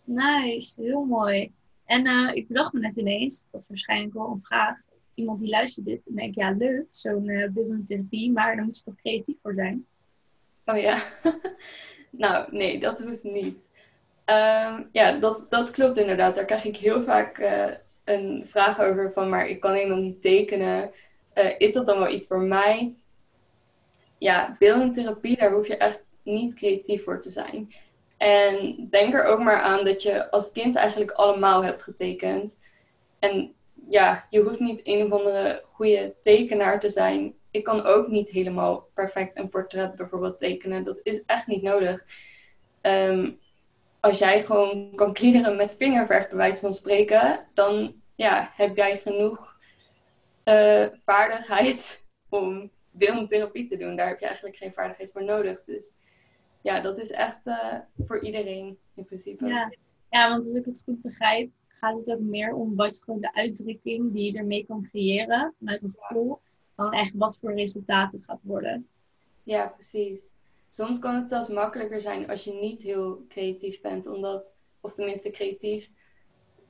[0.04, 1.52] Nice, heel mooi.
[1.84, 4.80] En uh, ik bedacht me net ineens, dat is waarschijnlijk wel een vraag.
[5.14, 8.96] Iemand die luistert dit en denkt, ja leuk, zo'n uh, maar dan moet je toch
[8.96, 9.86] creatief voor zijn?
[10.64, 11.02] Oh ja.
[12.10, 13.70] nou, nee, dat hoeft niet.
[14.24, 16.34] Ehm, ja, dat, dat klopt inderdaad.
[16.34, 17.66] Daar krijg ik heel vaak uh,
[18.08, 20.90] een vraag over van, maar ik kan helemaal niet tekenen.
[21.34, 22.94] Uh, is dat dan wel iets voor mij?
[24.18, 27.72] Ja, beeldentherapie, daar hoef je echt niet creatief voor te zijn.
[28.16, 32.58] En denk er ook maar aan dat je als kind eigenlijk allemaal hebt getekend.
[33.18, 33.54] En
[33.88, 37.34] ja, je hoeft niet een of andere goede tekenaar te zijn.
[37.50, 40.84] Ik kan ook niet helemaal perfect een portret bijvoorbeeld tekenen.
[40.84, 42.04] Dat is echt niet nodig.
[42.82, 43.38] Um,
[44.00, 48.98] als jij gewoon kan kliederen met vingerverf, bij wijze van spreken, dan ja, heb jij
[48.98, 49.56] genoeg
[50.44, 53.96] uh, vaardigheid om beeldtherapie te doen.
[53.96, 55.64] Daar heb je eigenlijk geen vaardigheid voor nodig.
[55.64, 55.92] Dus
[56.62, 57.74] ja, dat is echt uh,
[58.06, 59.46] voor iedereen in principe.
[59.46, 59.72] Ja.
[60.10, 63.34] ja, want als ik het goed begrijp, gaat het ook meer om wat gewoon de
[63.34, 66.40] uitdrukking die je ermee kan creëren vanuit een gevoel,
[66.74, 68.88] dan echt wat voor resultaat het gaat worden.
[69.42, 70.32] Ja, precies
[70.68, 75.30] soms kan het zelfs makkelijker zijn als je niet heel creatief bent, omdat, of tenminste
[75.30, 75.90] creatief,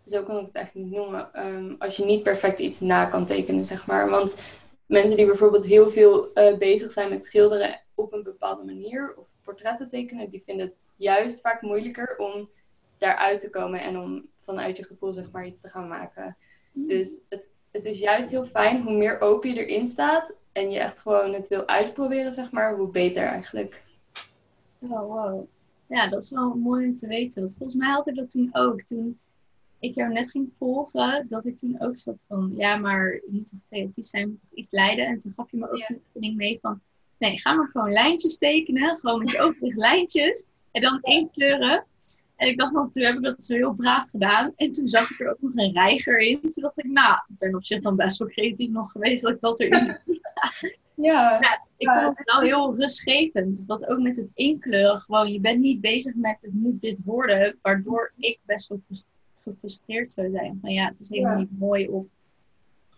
[0.07, 3.27] zo kan ik het eigenlijk niet noemen, um, als je niet perfect iets na kan
[3.27, 4.11] tekenen, zeg maar.
[4.11, 4.37] Want
[4.87, 9.27] mensen die bijvoorbeeld heel veel uh, bezig zijn met schilderen op een bepaalde manier, of
[9.43, 12.51] portretten tekenen, die vinden het juist vaak moeilijker om
[12.99, 16.37] daaruit te komen en om vanuit je gevoel, zeg maar, iets te gaan maken.
[16.73, 16.89] Mm.
[16.89, 20.79] Dus het, het is juist heel fijn, hoe meer open je erin staat en je
[20.79, 23.83] echt gewoon het wil uitproberen, zeg maar, hoe beter eigenlijk.
[24.79, 25.49] Oh, wow.
[25.87, 27.41] Ja, dat is wel mooi om te weten.
[27.41, 28.83] Want volgens mij had ik dat toen ook.
[28.83, 29.19] Toen
[29.79, 33.49] ik jou net ging volgen, dat ik toen ook zat van, ja, maar je moet
[33.51, 35.07] toch creatief zijn, je moet toch iets leiden.
[35.07, 36.81] En toen gaf je me ook zo'n oefening mee van,
[37.19, 38.99] nee, ga maar gewoon lijntjes tekenen.
[38.99, 40.45] Gewoon met je ogen lijntjes.
[40.71, 41.85] En dan één kleuren.
[42.37, 44.53] En ik dacht, van, toen heb ik dat zo heel braaf gedaan.
[44.57, 46.41] En toen zag ik er ook nog een reiger in.
[46.41, 49.33] Toen dacht ik, nou, ik ben op zich dan best wel creatief nog geweest dat
[49.33, 49.99] ik dat erin.
[51.01, 51.39] Ja.
[51.41, 53.65] ja ik vond het wel heel rustgevend.
[53.67, 57.59] Want ook met het inkleuren, gewoon, je bent niet bezig met het moet dit worden,
[57.63, 58.81] waardoor ik best wel
[59.39, 60.59] gefrustreerd zou zijn.
[60.61, 62.07] Van ja, het is helemaal niet mooi of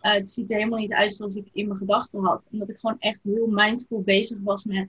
[0.03, 2.49] uh, het ziet er helemaal niet uit zoals ik in mijn gedachten had.
[2.53, 4.89] Omdat ik gewoon echt heel mindful bezig was met,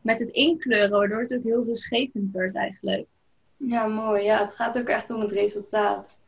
[0.00, 3.06] met het inkleuren, waardoor het ook heel rustgevend werd eigenlijk.
[3.56, 4.24] Ja, mooi.
[4.24, 6.18] Ja, het gaat ook echt om het resultaat.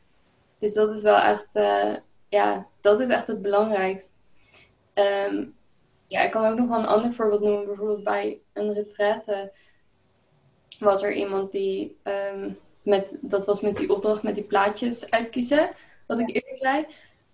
[0.59, 1.97] Dus dat is wel echt, uh,
[2.29, 4.13] ja, dat is echt het belangrijkste.
[4.95, 5.55] Um,
[6.13, 7.67] ja, ik kan ook nog wel een ander voorbeeld noemen.
[7.67, 9.53] Bijvoorbeeld bij een retraite
[10.79, 15.71] was er iemand die, um, met, dat was met die opdracht met die plaatjes uitkiezen,
[16.07, 16.87] wat ik eerder zei.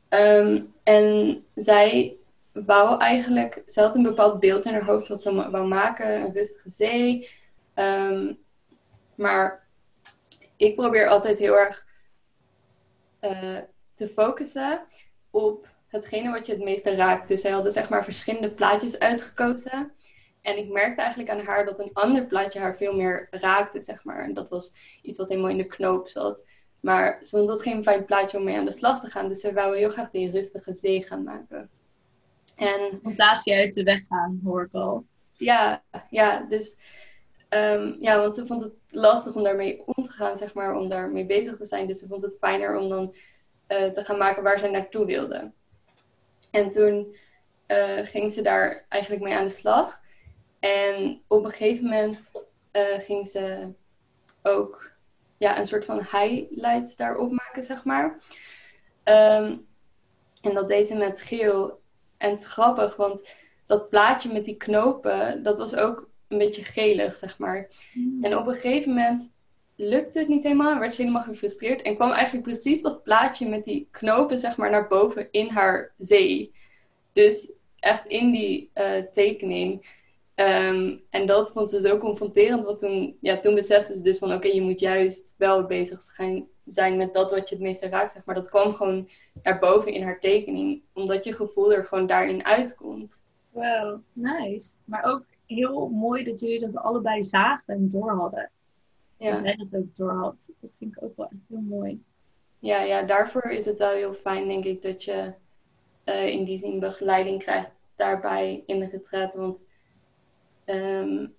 [0.08, 2.16] Um, en zij
[2.52, 6.32] wou eigenlijk, ze had een bepaald beeld in haar hoofd wat ze wou maken, een
[6.32, 7.28] rustige zee.
[7.74, 8.38] Um,
[9.14, 9.66] maar
[10.56, 11.86] ik probeer altijd heel erg
[13.20, 13.58] uh,
[13.94, 14.80] te focussen
[15.30, 17.28] op hetgene wat je het meeste raakt.
[17.28, 19.92] Dus zij hadden zeg maar verschillende plaatjes uitgekozen.
[20.42, 24.04] En ik merkte eigenlijk aan haar dat een ander plaatje haar veel meer raakte, zeg
[24.04, 24.24] maar.
[24.24, 24.72] En dat was
[25.02, 26.42] iets wat helemaal in de knoop zat.
[26.80, 29.28] Maar ze vond dat geen fijn plaatje om mee aan de slag te gaan.
[29.28, 31.70] Dus we wouden heel graag die rustige zee gaan maken.
[32.56, 35.04] En, Fantasie uit de weg gaan, hoor ik al.
[35.32, 36.76] Ja, ja dus
[37.50, 40.88] um, ja, want ze vond het lastig om daarmee om te gaan, zeg maar, om
[40.88, 41.86] daarmee bezig te zijn.
[41.86, 43.14] Dus ze vond het fijner om dan
[43.68, 45.52] uh, te gaan maken waar zij naartoe wilde.
[46.50, 47.16] En toen
[47.66, 50.00] uh, ging ze daar eigenlijk mee aan de slag.
[50.58, 52.30] En op een gegeven moment
[52.72, 53.72] uh, ging ze
[54.42, 54.90] ook
[55.36, 58.18] ja, een soort van highlights daarop maken, zeg maar.
[59.04, 59.66] Um,
[60.42, 61.80] en dat deed ze met geel.
[62.16, 63.28] En het grappig, want
[63.66, 67.68] dat plaatje met die knopen, dat was ook een beetje gelig, zeg maar.
[67.92, 68.24] Mm.
[68.24, 69.30] En op een gegeven moment
[69.80, 73.64] lukte het niet helemaal, werd ze helemaal gefrustreerd en kwam eigenlijk precies dat plaatje met
[73.64, 76.52] die knopen, zeg maar, naar boven in haar zee.
[77.12, 79.96] Dus echt in die uh, tekening.
[80.34, 84.32] Um, en dat vond ze zo confronterend, want toen, ja, toen besefte ze dus van
[84.32, 86.00] oké, je moet juist wel bezig
[86.64, 88.34] zijn met dat wat je het meeste raakt, zeg maar.
[88.34, 89.08] Dat kwam gewoon
[89.42, 93.20] naar boven in haar tekening, omdat je gevoel er gewoon daarin uitkomt.
[93.50, 94.74] Wow, nice.
[94.84, 98.50] Maar ook heel mooi dat jullie dat allebei zagen en door hadden.
[99.18, 99.30] Ja.
[99.30, 100.50] Dus dat ook door had.
[100.60, 102.02] Dat vind ik ook wel echt heel mooi.
[102.58, 105.34] Ja, ja, daarvoor is het wel heel fijn, denk ik, dat je
[106.04, 109.34] uh, in die zin begeleiding krijgt daarbij in de retret.
[109.34, 109.66] Want
[110.64, 111.34] um,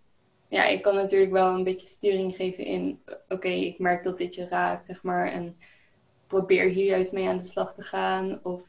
[0.47, 4.35] ja, ik kan natuurlijk wel een beetje sturing geven in, oké, ik merk dat dit
[4.35, 5.31] je raakt, zeg maar.
[5.31, 5.57] En
[6.27, 8.39] probeer hier juist mee aan de slag te gaan.
[8.43, 8.61] Of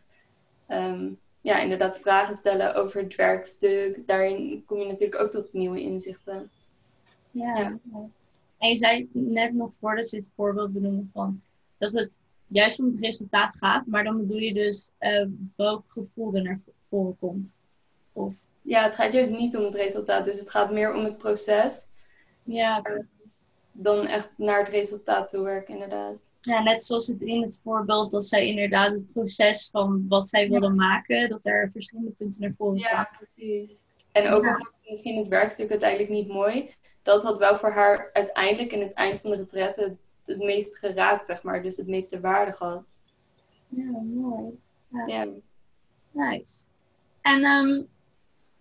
[0.68, 4.07] um, ja, inderdaad vragen stellen over het werkstuk.
[4.07, 6.51] Daarin kom je natuurlijk ook tot nieuwe inzichten.
[7.31, 7.59] Ja.
[7.59, 7.79] ja.
[8.61, 11.42] En je zei net nog voordat je het voorbeeld benoemde van
[11.79, 16.35] dat het juist om het resultaat gaat, maar dan bedoel je dus uh, welk gevoel
[16.35, 17.59] er naar voren komt.
[18.12, 18.46] Of...
[18.62, 21.87] Ja, het gaat juist niet om het resultaat, dus het gaat meer om het proces.
[22.42, 22.83] Ja.
[23.73, 26.31] Dan echt naar het resultaat toe werken, inderdaad.
[26.40, 30.49] Ja, net zoals het in het voorbeeld dat zij inderdaad het proces van wat zij
[30.49, 32.90] willen maken, dat er verschillende punten naar voren komen.
[32.90, 33.73] Ja, precies.
[34.12, 34.53] En ook ja.
[34.55, 36.75] al misschien het werkstuk uiteindelijk niet mooi,
[37.11, 40.79] dat had wel voor haar uiteindelijk in het eind van de retraite het, het meest
[40.79, 41.62] geraakt, zeg maar.
[41.62, 42.99] Dus het meeste waarde gehad.
[43.68, 44.59] Ja, mooi.
[44.88, 45.07] Ja.
[45.07, 45.29] ja.
[46.11, 46.64] Nice.
[47.20, 47.88] En um,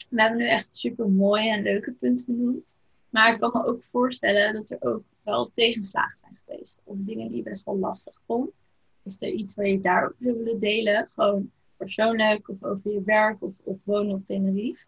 [0.10, 2.78] we hebben nu echt super mooie en leuke punten benoemd.
[3.10, 6.82] Maar ik kan me ook voorstellen dat er ook wel tegenslagen zijn geweest.
[6.84, 8.64] Of dingen die je best wel lastig vond.
[9.04, 11.08] Is er iets waar je daarover zou willen delen?
[11.10, 14.86] Gewoon persoonlijk of over je werk of op wonen op Tenerife?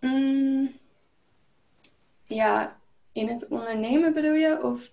[0.00, 0.72] Mm,
[2.28, 2.80] ja,
[3.12, 4.62] in het ondernemen bedoel je?
[4.62, 4.92] Of?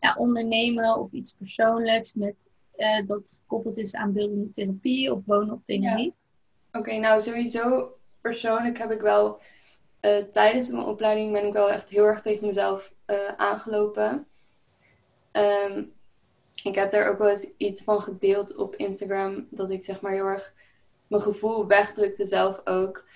[0.00, 2.34] Ja, ondernemen of iets persoonlijks met,
[2.76, 6.16] uh, dat gekoppeld is aan beeldende therapie of wonen op Tenerife.
[6.72, 9.40] Oké, nou sowieso persoonlijk heb ik wel
[10.00, 14.26] uh, tijdens mijn opleiding ben ik wel echt heel erg tegen mezelf uh, aangelopen.
[15.32, 15.92] Um,
[16.62, 19.46] ik heb daar ook wel eens iets van gedeeld op Instagram.
[19.50, 20.52] Dat ik zeg maar heel erg
[21.06, 23.06] mijn gevoel wegdrukte zelf ook.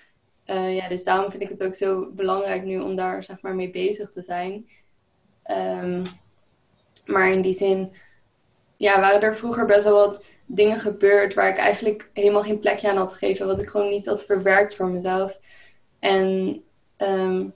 [0.45, 3.55] Uh, ja, dus daarom vind ik het ook zo belangrijk nu om daar zeg maar
[3.55, 4.69] mee bezig te zijn.
[5.51, 6.03] Um,
[7.05, 7.91] maar in die zin
[8.77, 12.89] ja, waren er vroeger best wel wat dingen gebeurd waar ik eigenlijk helemaal geen plekje
[12.89, 13.45] aan had gegeven.
[13.45, 15.39] Wat ik gewoon niet had verwerkt voor mezelf.
[15.99, 16.63] En
[16.97, 17.53] um,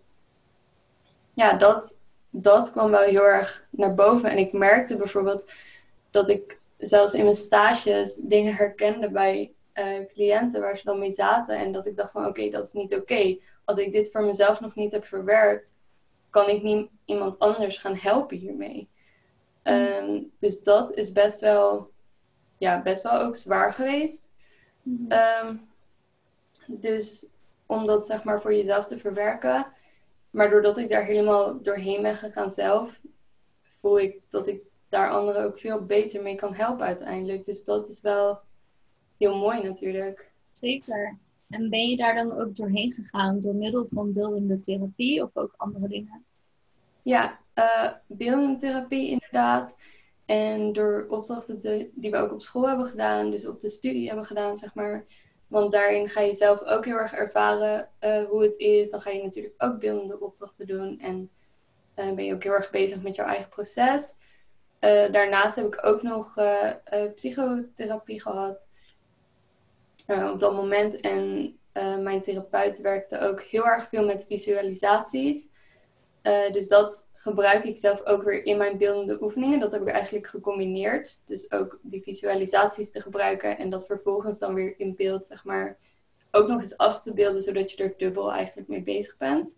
[1.34, 1.96] ja, dat,
[2.30, 4.30] dat kwam wel heel erg naar boven.
[4.30, 5.52] En ik merkte bijvoorbeeld
[6.12, 11.12] dat ik zelfs in mijn stages dingen herkende bij uh, cliënten waar ze dan mee
[11.12, 11.58] zaten.
[11.58, 13.38] En dat ik dacht van oké, dat is niet oké.
[13.66, 15.76] Als ik dit voor mezelf nog niet heb verwerkt,
[16.30, 18.90] kan ik niet iemand anders gaan helpen hiermee.
[19.64, 21.92] Um, dus dat is best wel,
[22.58, 24.28] ja, best wel ook zwaar geweest.
[25.44, 25.70] Um,
[26.68, 27.28] dus
[27.66, 29.66] om dat zeg maar voor jezelf te verwerken.
[30.30, 33.00] Maar doordat ik daar helemaal doorheen ben gegaan zelf,
[33.82, 37.46] voel ik dat ik daar anderen ook veel beter mee kan helpen uiteindelijk.
[37.46, 38.40] Dus dat is wel
[39.18, 40.32] heel mooi natuurlijk.
[40.52, 41.18] Zeker.
[41.50, 45.54] En ben je daar dan ook doorheen gegaan door middel van beeldende therapie of ook
[45.58, 46.26] andere dingen?
[47.02, 49.76] Ja, uh, beeldende therapie inderdaad.
[50.26, 51.60] En door opdrachten
[51.94, 55.06] die we ook op school hebben gedaan, dus op de studie hebben gedaan, zeg maar.
[55.48, 58.90] Want daarin ga je zelf ook heel erg ervaren uh, hoe het is.
[58.90, 61.00] Dan ga je natuurlijk ook beeldende opdrachten doen.
[61.00, 61.30] En
[61.96, 64.16] uh, ben je ook heel erg bezig met jouw eigen proces.
[65.12, 66.40] Daarnaast heb ik ook nog
[67.16, 68.70] psychotherapie gehad.
[70.08, 71.00] Op dat moment.
[71.00, 71.58] En
[72.04, 75.50] mijn therapeut werkte ook heel erg veel met visualisaties.
[76.52, 79.60] dus dat gebruik ik zelf ook weer in mijn beeldende oefeningen.
[79.60, 81.22] Dat heb ik eigenlijk gecombineerd.
[81.26, 85.78] Dus ook die visualisaties te gebruiken en dat vervolgens dan weer in beeld, zeg maar,
[86.32, 89.58] ook nog eens af te beelden, zodat je er dubbel eigenlijk mee bezig bent.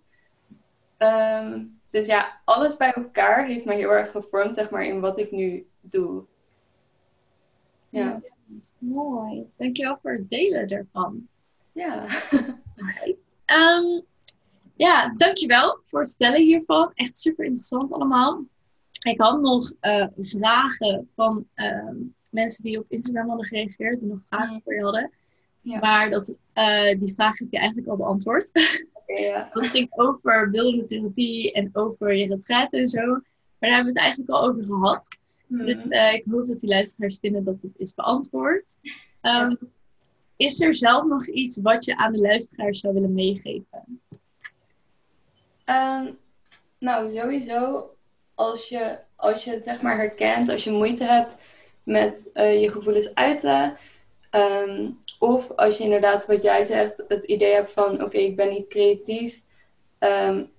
[0.97, 5.19] Ehm, dus ja, alles bij elkaar heeft mij heel erg gevormd, zeg maar, in wat
[5.19, 6.23] ik nu doe.
[7.89, 8.21] Ja.
[8.77, 9.45] Mooi.
[9.57, 11.27] Dankjewel voor het delen daarvan.
[11.71, 12.05] Ja.
[13.45, 14.05] Um,
[14.75, 16.91] ja, dankjewel voor het stellen hiervan.
[16.93, 18.43] Echt super interessant allemaal.
[19.03, 21.89] Ik had nog uh, vragen van uh,
[22.31, 25.11] mensen die op Instagram hadden gereageerd, die nog vragen voor je hadden.
[25.61, 25.79] Ja.
[25.79, 28.51] Maar dat, uh, die vraag heb je eigenlijk al beantwoord.
[29.15, 29.49] Ja.
[29.53, 33.05] dat ging over beeldende therapie en over je retraite en zo.
[33.05, 33.21] Maar
[33.59, 35.07] daar hebben we het eigenlijk al over gehad.
[35.49, 35.65] Hmm.
[35.65, 38.75] Dus uh, ik hoop dat die luisteraars vinden dat het is beantwoord.
[39.21, 39.57] Um,
[40.35, 44.01] is er zelf nog iets wat je aan de luisteraars zou willen meegeven?
[45.65, 46.17] Um,
[46.79, 47.89] nou, sowieso
[48.35, 51.37] als je, als je het zeg maar herkent, als je moeite hebt
[51.83, 53.77] met uh, je gevoelens uiten.
[54.31, 58.35] Um, of als je inderdaad, wat jij zegt, het idee hebt van oké, okay, ik
[58.35, 59.41] ben niet creatief.
[59.99, 60.49] Um,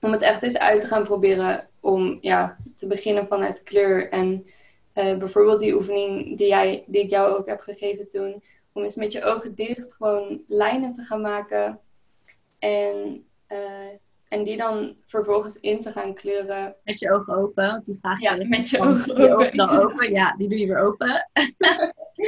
[0.00, 4.10] om het echt eens uit te gaan proberen om ja, te beginnen vanuit kleur.
[4.10, 4.46] En
[4.94, 8.42] uh, bijvoorbeeld die oefening die, jij, die ik jou ook heb gegeven toen.
[8.72, 11.80] Om eens met je ogen dicht gewoon lijnen te gaan maken.
[12.58, 13.98] En uh,
[14.28, 16.74] en die dan vervolgens in te gaan kleuren.
[16.84, 19.56] Met je ogen open, want die vraag Ja, met je ogen open.
[19.56, 21.30] Dan open, ja, die doe je weer open.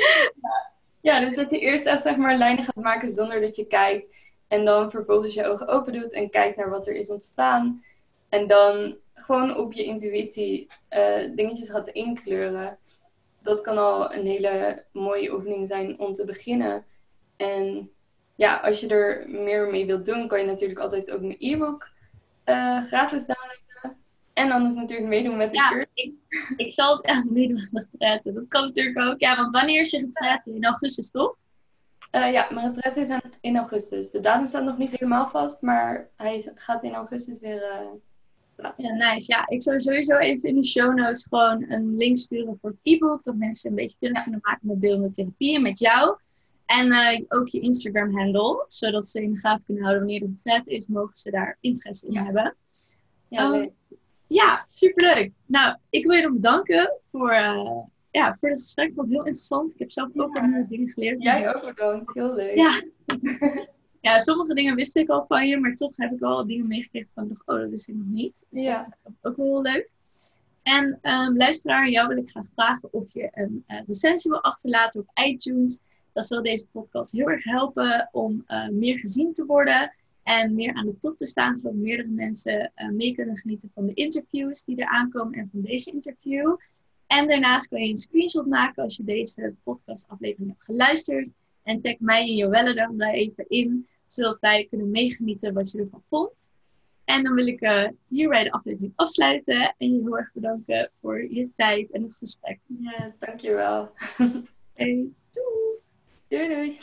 [1.09, 4.09] ja, dus dat je eerst echt zeg maar lijnen gaat maken zonder dat je kijkt.
[4.49, 7.85] En dan vervolgens je ogen open doet en kijkt naar wat er is ontstaan.
[8.29, 12.79] En dan gewoon op je intuïtie uh, dingetjes gaat inkleuren.
[13.43, 16.85] Dat kan al een hele mooie oefening zijn om te beginnen.
[17.37, 17.91] En
[18.35, 21.89] ja, als je er meer mee wilt doen, kan je natuurlijk altijd ook mijn e-book
[22.45, 24.03] uh, gratis downloaden.
[24.33, 25.89] En anders natuurlijk meedoen met de ja, cursus.
[25.95, 26.15] Ik,
[26.57, 28.33] ik zal het echt meedoen met retraite.
[28.33, 29.21] Dat kan natuurlijk ook.
[29.21, 30.55] Ja, want wanneer is je retraite?
[30.55, 31.37] In augustus, toch?
[32.13, 34.11] Uh, ja, mijn retraite is in augustus.
[34.11, 37.63] De datum staat nog niet helemaal vast, maar hij gaat in augustus weer
[38.61, 38.97] plaatsen.
[38.97, 39.33] Ja, nice.
[39.33, 42.79] Ja, ik zou sowieso even in de show notes gewoon een link sturen voor het
[42.83, 43.23] e-book.
[43.23, 44.23] Dat mensen een beetje ja.
[44.23, 46.17] kunnen maken met beeldende therapie en met jou.
[46.67, 50.67] En uh, ook je Instagram-handle, zodat ze in de gaten kunnen houden wanneer het vet
[50.67, 52.25] is, mogen ze daar interesse in ja.
[52.25, 52.57] hebben.
[53.29, 53.71] Ja, um,
[54.27, 55.33] ja, superleuk.
[55.47, 57.81] Nou, ik wil je nog bedanken voor, uh,
[58.11, 58.87] ja, voor het gesprek.
[58.87, 59.73] Het was heel interessant.
[59.73, 60.47] Ik heb zelf ook ja.
[60.47, 61.23] nieuwe dingen geleerd.
[61.23, 62.15] Jij ook bedankt.
[62.15, 62.55] Heel leuk.
[62.55, 62.81] Ja.
[64.01, 67.11] ja, sommige dingen wist ik al van je, maar toch heb ik wel dingen meegekregen
[67.15, 68.47] van oh, dat wist ik nog niet.
[68.51, 68.79] Dus ja.
[68.79, 69.91] dat is ook wel heel leuk.
[70.63, 75.01] En um, luisteraar, jou wil ik graag vragen of je een uh, recensie wil achterlaten
[75.01, 75.81] op iTunes.
[76.13, 80.75] Dat zal deze podcast heel erg helpen om uh, meer gezien te worden en meer
[80.75, 84.65] aan de top te staan, zodat meerdere mensen uh, mee kunnen genieten van de interviews
[84.65, 86.57] die er aankomen en van deze interview.
[87.07, 91.31] En daarnaast kan je een screenshot maken als je deze podcastaflevering hebt geluisterd.
[91.71, 95.79] En tag mij en Joelle dan daar even in, zodat wij kunnen meegenieten wat je
[95.79, 96.51] ervan vond.
[97.05, 101.33] En dan wil ik uh, hierbij de aflevering afsluiten en je heel erg bedanken voor
[101.33, 102.59] je tijd en het gesprek.
[102.67, 103.93] Yes, dankjewel.
[104.73, 105.79] Hey, doei!
[106.29, 106.79] Doei doei!